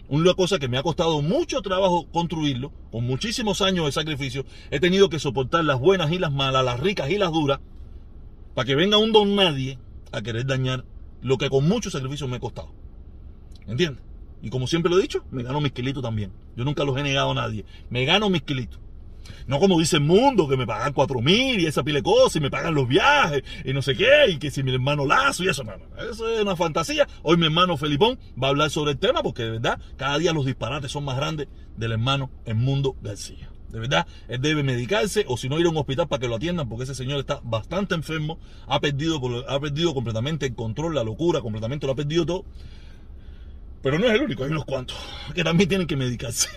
Una 0.08 0.34
cosa 0.34 0.58
que 0.58 0.68
me 0.68 0.76
ha 0.76 0.82
costado 0.82 1.22
mucho 1.22 1.62
trabajo 1.62 2.06
construirlo, 2.12 2.72
con 2.92 3.06
muchísimos 3.06 3.62
años 3.62 3.86
de 3.86 3.92
sacrificio, 3.92 4.44
he 4.70 4.78
tenido 4.78 5.08
que 5.08 5.18
soportar 5.18 5.64
las 5.64 5.80
buenas 5.80 6.12
y 6.12 6.18
las 6.18 6.32
malas, 6.32 6.64
las 6.64 6.78
ricas 6.78 7.10
y 7.10 7.16
las 7.16 7.32
duras, 7.32 7.60
para 8.54 8.66
que 8.66 8.74
venga 8.74 8.98
un 8.98 9.12
don 9.12 9.34
nadie 9.34 9.78
a 10.12 10.22
querer 10.22 10.46
dañar 10.46 10.84
lo 11.22 11.38
que 11.38 11.48
con 11.48 11.66
mucho 11.66 11.90
sacrificio 11.90 12.28
me 12.28 12.36
ha 12.36 12.40
costado. 12.40 12.72
¿Entiendes? 13.66 14.02
Y 14.44 14.50
como 14.50 14.66
siempre 14.66 14.90
lo 14.90 14.98
he 14.98 15.02
dicho, 15.02 15.24
me 15.30 15.42
gano 15.42 15.58
mis 15.62 15.72
kilitos 15.72 16.02
también. 16.02 16.30
Yo 16.54 16.64
nunca 16.64 16.84
los 16.84 16.94
he 16.98 17.02
negado 17.02 17.30
a 17.30 17.34
nadie. 17.34 17.64
Me 17.88 18.04
gano 18.04 18.28
mis 18.28 18.42
kilitos. 18.42 18.78
No 19.46 19.58
como 19.58 19.78
dice 19.78 19.96
el 19.96 20.02
mundo, 20.02 20.46
que 20.46 20.58
me 20.58 20.66
pagan 20.66 20.92
cuatro 20.92 21.22
mil 21.22 21.58
y 21.58 21.64
esa 21.64 21.82
pile 21.82 22.00
de 22.00 22.02
cosas, 22.02 22.36
y 22.36 22.40
me 22.40 22.50
pagan 22.50 22.74
los 22.74 22.86
viajes, 22.86 23.42
y 23.64 23.72
no 23.72 23.80
sé 23.80 23.96
qué, 23.96 24.28
y 24.28 24.36
que 24.36 24.50
si 24.50 24.62
mi 24.62 24.70
hermano 24.74 25.06
Lazo 25.06 25.44
y 25.44 25.48
eso, 25.48 25.64
no, 25.64 25.72
eso 26.10 26.28
es 26.28 26.42
una 26.42 26.56
fantasía. 26.56 27.08
Hoy 27.22 27.38
mi 27.38 27.46
hermano 27.46 27.78
Felipón 27.78 28.18
va 28.40 28.48
a 28.48 28.50
hablar 28.50 28.68
sobre 28.68 28.92
el 28.92 28.98
tema, 28.98 29.22
porque 29.22 29.44
de 29.44 29.52
verdad, 29.52 29.80
cada 29.96 30.18
día 30.18 30.34
los 30.34 30.44
disparates 30.44 30.92
son 30.92 31.06
más 31.06 31.16
grandes 31.16 31.48
del 31.78 31.92
hermano 31.92 32.30
en 32.44 32.58
Mundo 32.58 32.96
García. 33.00 33.50
De 33.70 33.80
verdad, 33.80 34.06
él 34.28 34.42
debe 34.42 34.62
medicarse 34.62 35.24
o 35.26 35.38
si 35.38 35.48
no 35.48 35.58
ir 35.58 35.66
a 35.66 35.70
un 35.70 35.76
hospital 35.78 36.06
para 36.06 36.20
que 36.20 36.28
lo 36.28 36.36
atiendan 36.36 36.68
porque 36.68 36.84
ese 36.84 36.94
señor 36.94 37.18
está 37.18 37.40
bastante 37.42 37.94
enfermo, 37.94 38.38
ha 38.68 38.78
perdido, 38.78 39.20
ha 39.48 39.58
perdido 39.58 39.94
completamente 39.94 40.46
el 40.46 40.54
control, 40.54 40.94
la 40.94 41.02
locura, 41.02 41.40
completamente 41.40 41.86
lo 41.86 41.92
ha 41.92 41.96
perdido 41.96 42.26
todo. 42.26 42.44
Pero 43.84 43.98
no 43.98 44.06
es 44.06 44.14
el 44.14 44.22
único, 44.22 44.44
hay 44.44 44.50
unos 44.50 44.64
cuantos 44.64 44.96
que 45.34 45.44
también 45.44 45.68
tienen 45.68 45.86
que 45.86 45.94
medicarse. 45.94 46.48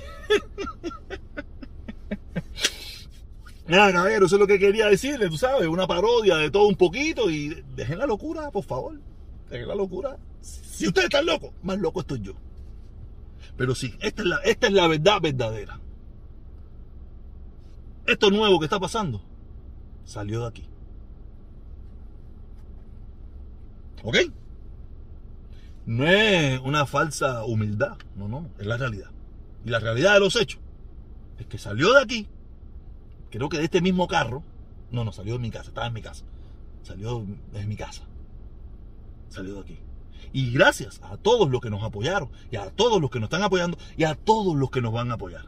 Nada, 3.67 3.91
caballero, 3.91 4.27
eso 4.27 4.37
es 4.37 4.39
lo 4.39 4.47
que 4.47 4.57
quería 4.57 4.87
decirle, 4.87 5.27
tú 5.27 5.37
sabes, 5.37 5.67
una 5.67 5.87
parodia 5.87 6.37
de 6.37 6.49
todo 6.49 6.69
un 6.69 6.77
poquito 6.77 7.29
y 7.29 7.65
dejen 7.75 7.99
la 7.99 8.05
locura, 8.05 8.49
por 8.49 8.63
favor. 8.63 8.97
Dejen 9.49 9.67
la 9.67 9.75
locura. 9.75 10.17
Si 10.39 10.87
ustedes 10.87 11.07
están 11.07 11.25
locos, 11.25 11.51
más 11.63 11.77
loco 11.79 11.99
estoy 11.99 12.21
yo. 12.21 12.31
Pero 13.57 13.75
sí, 13.75 13.93
esta 13.99 14.21
es 14.21 14.27
la, 14.29 14.37
esta 14.45 14.67
es 14.67 14.73
la 14.73 14.87
verdad 14.87 15.19
verdadera. 15.21 15.81
Esto 18.05 18.31
nuevo 18.31 18.57
que 18.57 18.67
está 18.67 18.79
pasando 18.79 19.21
salió 20.05 20.43
de 20.43 20.47
aquí. 20.47 20.69
¿Ok? 24.01 24.15
No 25.87 26.05
es 26.05 26.59
una 26.59 26.85
falsa 26.85 27.45
humildad, 27.45 27.97
no, 28.17 28.27
no, 28.27 28.49
es 28.59 28.67
la 28.67 28.75
realidad. 28.75 29.09
Y 29.65 29.69
la 29.69 29.79
realidad 29.79 30.15
de 30.15 30.19
los 30.19 30.35
hechos 30.35 30.59
es 31.39 31.47
que 31.47 31.57
salió 31.57 31.93
de 31.93 32.01
aquí, 32.01 32.27
creo 33.31 33.47
que 33.47 33.57
de 33.57 33.63
este 33.63 33.81
mismo 33.81 34.05
carro, 34.05 34.43
no, 34.91 35.05
no, 35.05 35.13
salió 35.13 35.33
de 35.35 35.39
mi 35.39 35.49
casa, 35.49 35.69
estaba 35.69 35.87
en 35.87 35.93
mi 35.93 36.01
casa, 36.01 36.25
salió 36.83 37.25
de 37.53 37.65
mi 37.65 37.77
casa, 37.77 38.03
salió 39.29 39.53
de 39.53 39.59
aquí. 39.61 39.79
Y 40.33 40.51
gracias 40.51 40.99
a 41.03 41.15
todos 41.15 41.49
los 41.49 41.61
que 41.61 41.69
nos 41.69 41.81
apoyaron, 41.83 42.29
y 42.51 42.57
a 42.57 42.69
todos 42.69 42.99
los 42.99 43.09
que 43.09 43.21
nos 43.21 43.27
están 43.27 43.43
apoyando, 43.43 43.77
y 43.95 44.03
a 44.03 44.15
todos 44.15 44.57
los 44.57 44.69
que 44.69 44.81
nos 44.81 44.91
van 44.91 45.11
a 45.11 45.13
apoyar. 45.13 45.45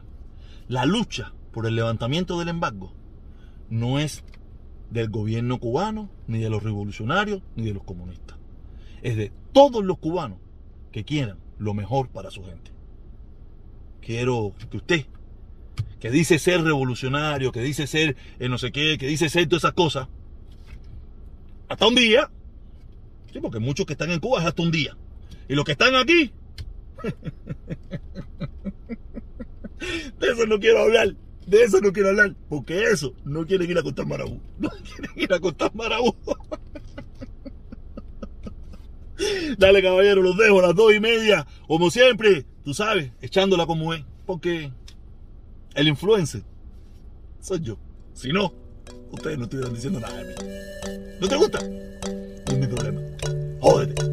La 0.68 0.86
lucha 0.86 1.34
por 1.52 1.66
el 1.66 1.76
levantamiento 1.76 2.38
del 2.38 2.48
embargo 2.48 2.94
no 3.68 3.98
es 3.98 4.24
del 4.88 5.10
gobierno 5.10 5.60
cubano, 5.60 6.08
ni 6.28 6.38
de 6.38 6.48
los 6.48 6.62
revolucionarios, 6.62 7.42
ni 7.56 7.64
de 7.66 7.74
los 7.74 7.84
comunistas. 7.84 8.38
Es 9.02 9.16
de 9.16 9.32
todos 9.52 9.84
los 9.84 9.98
cubanos 9.98 10.38
que 10.92 11.04
quieran 11.04 11.38
lo 11.58 11.74
mejor 11.74 12.08
para 12.08 12.30
su 12.30 12.44
gente. 12.44 12.70
Quiero 14.00 14.54
que 14.70 14.76
usted, 14.76 15.06
que 15.98 16.10
dice 16.10 16.38
ser 16.38 16.62
revolucionario, 16.62 17.52
que 17.52 17.60
dice 17.60 17.86
ser 17.86 18.16
eh, 18.38 18.48
no 18.48 18.58
sé 18.58 18.72
qué, 18.72 18.96
que 18.98 19.06
dice 19.06 19.28
ser 19.28 19.46
todas 19.46 19.64
esas 19.64 19.74
cosas, 19.74 20.08
hasta 21.68 21.86
un 21.86 21.94
día, 21.94 22.30
sí, 23.32 23.40
porque 23.40 23.60
muchos 23.60 23.86
que 23.86 23.92
están 23.92 24.10
en 24.10 24.20
Cuba 24.20 24.40
es 24.40 24.46
hasta 24.46 24.62
un 24.62 24.72
día. 24.72 24.96
Y 25.48 25.54
los 25.54 25.64
que 25.64 25.72
están 25.72 25.94
aquí, 25.94 26.32
de 30.18 30.30
eso 30.30 30.46
no 30.46 30.58
quiero 30.58 30.80
hablar. 30.80 31.14
De 31.46 31.64
eso 31.64 31.80
no 31.80 31.92
quiero 31.92 32.10
hablar, 32.10 32.34
porque 32.48 32.84
eso 32.84 33.14
no 33.24 33.46
quieren 33.46 33.70
ir 33.70 33.78
a 33.78 33.82
contar 33.82 34.06
marabú. 34.06 34.40
No 34.58 34.70
quieren 34.70 35.10
ir 35.16 35.32
a 35.32 35.40
contar 35.40 35.74
marabú. 35.74 36.14
Dale, 39.58 39.82
caballero, 39.82 40.22
los 40.22 40.36
dejo 40.36 40.60
a 40.60 40.68
las 40.68 40.74
dos 40.74 40.94
y 40.94 41.00
media. 41.00 41.46
Como 41.66 41.90
siempre, 41.90 42.46
tú 42.64 42.74
sabes, 42.74 43.12
echándola 43.20 43.66
como 43.66 43.92
es. 43.94 44.04
Porque 44.26 44.72
el 45.74 45.88
influencer 45.88 46.42
soy 47.40 47.60
yo. 47.60 47.78
Si 48.14 48.32
no, 48.32 48.52
ustedes 49.10 49.38
no 49.38 49.44
estuvieran 49.44 49.74
diciendo 49.74 50.00
nada 50.00 50.16
de 50.16 50.24
mí. 50.24 50.34
¿No 51.20 51.28
te 51.28 51.36
gusta? 51.36 51.58
No 51.60 52.52
es 52.52 52.58
mi 52.58 52.66
problema. 52.66 53.00
Jódete. 53.60 54.09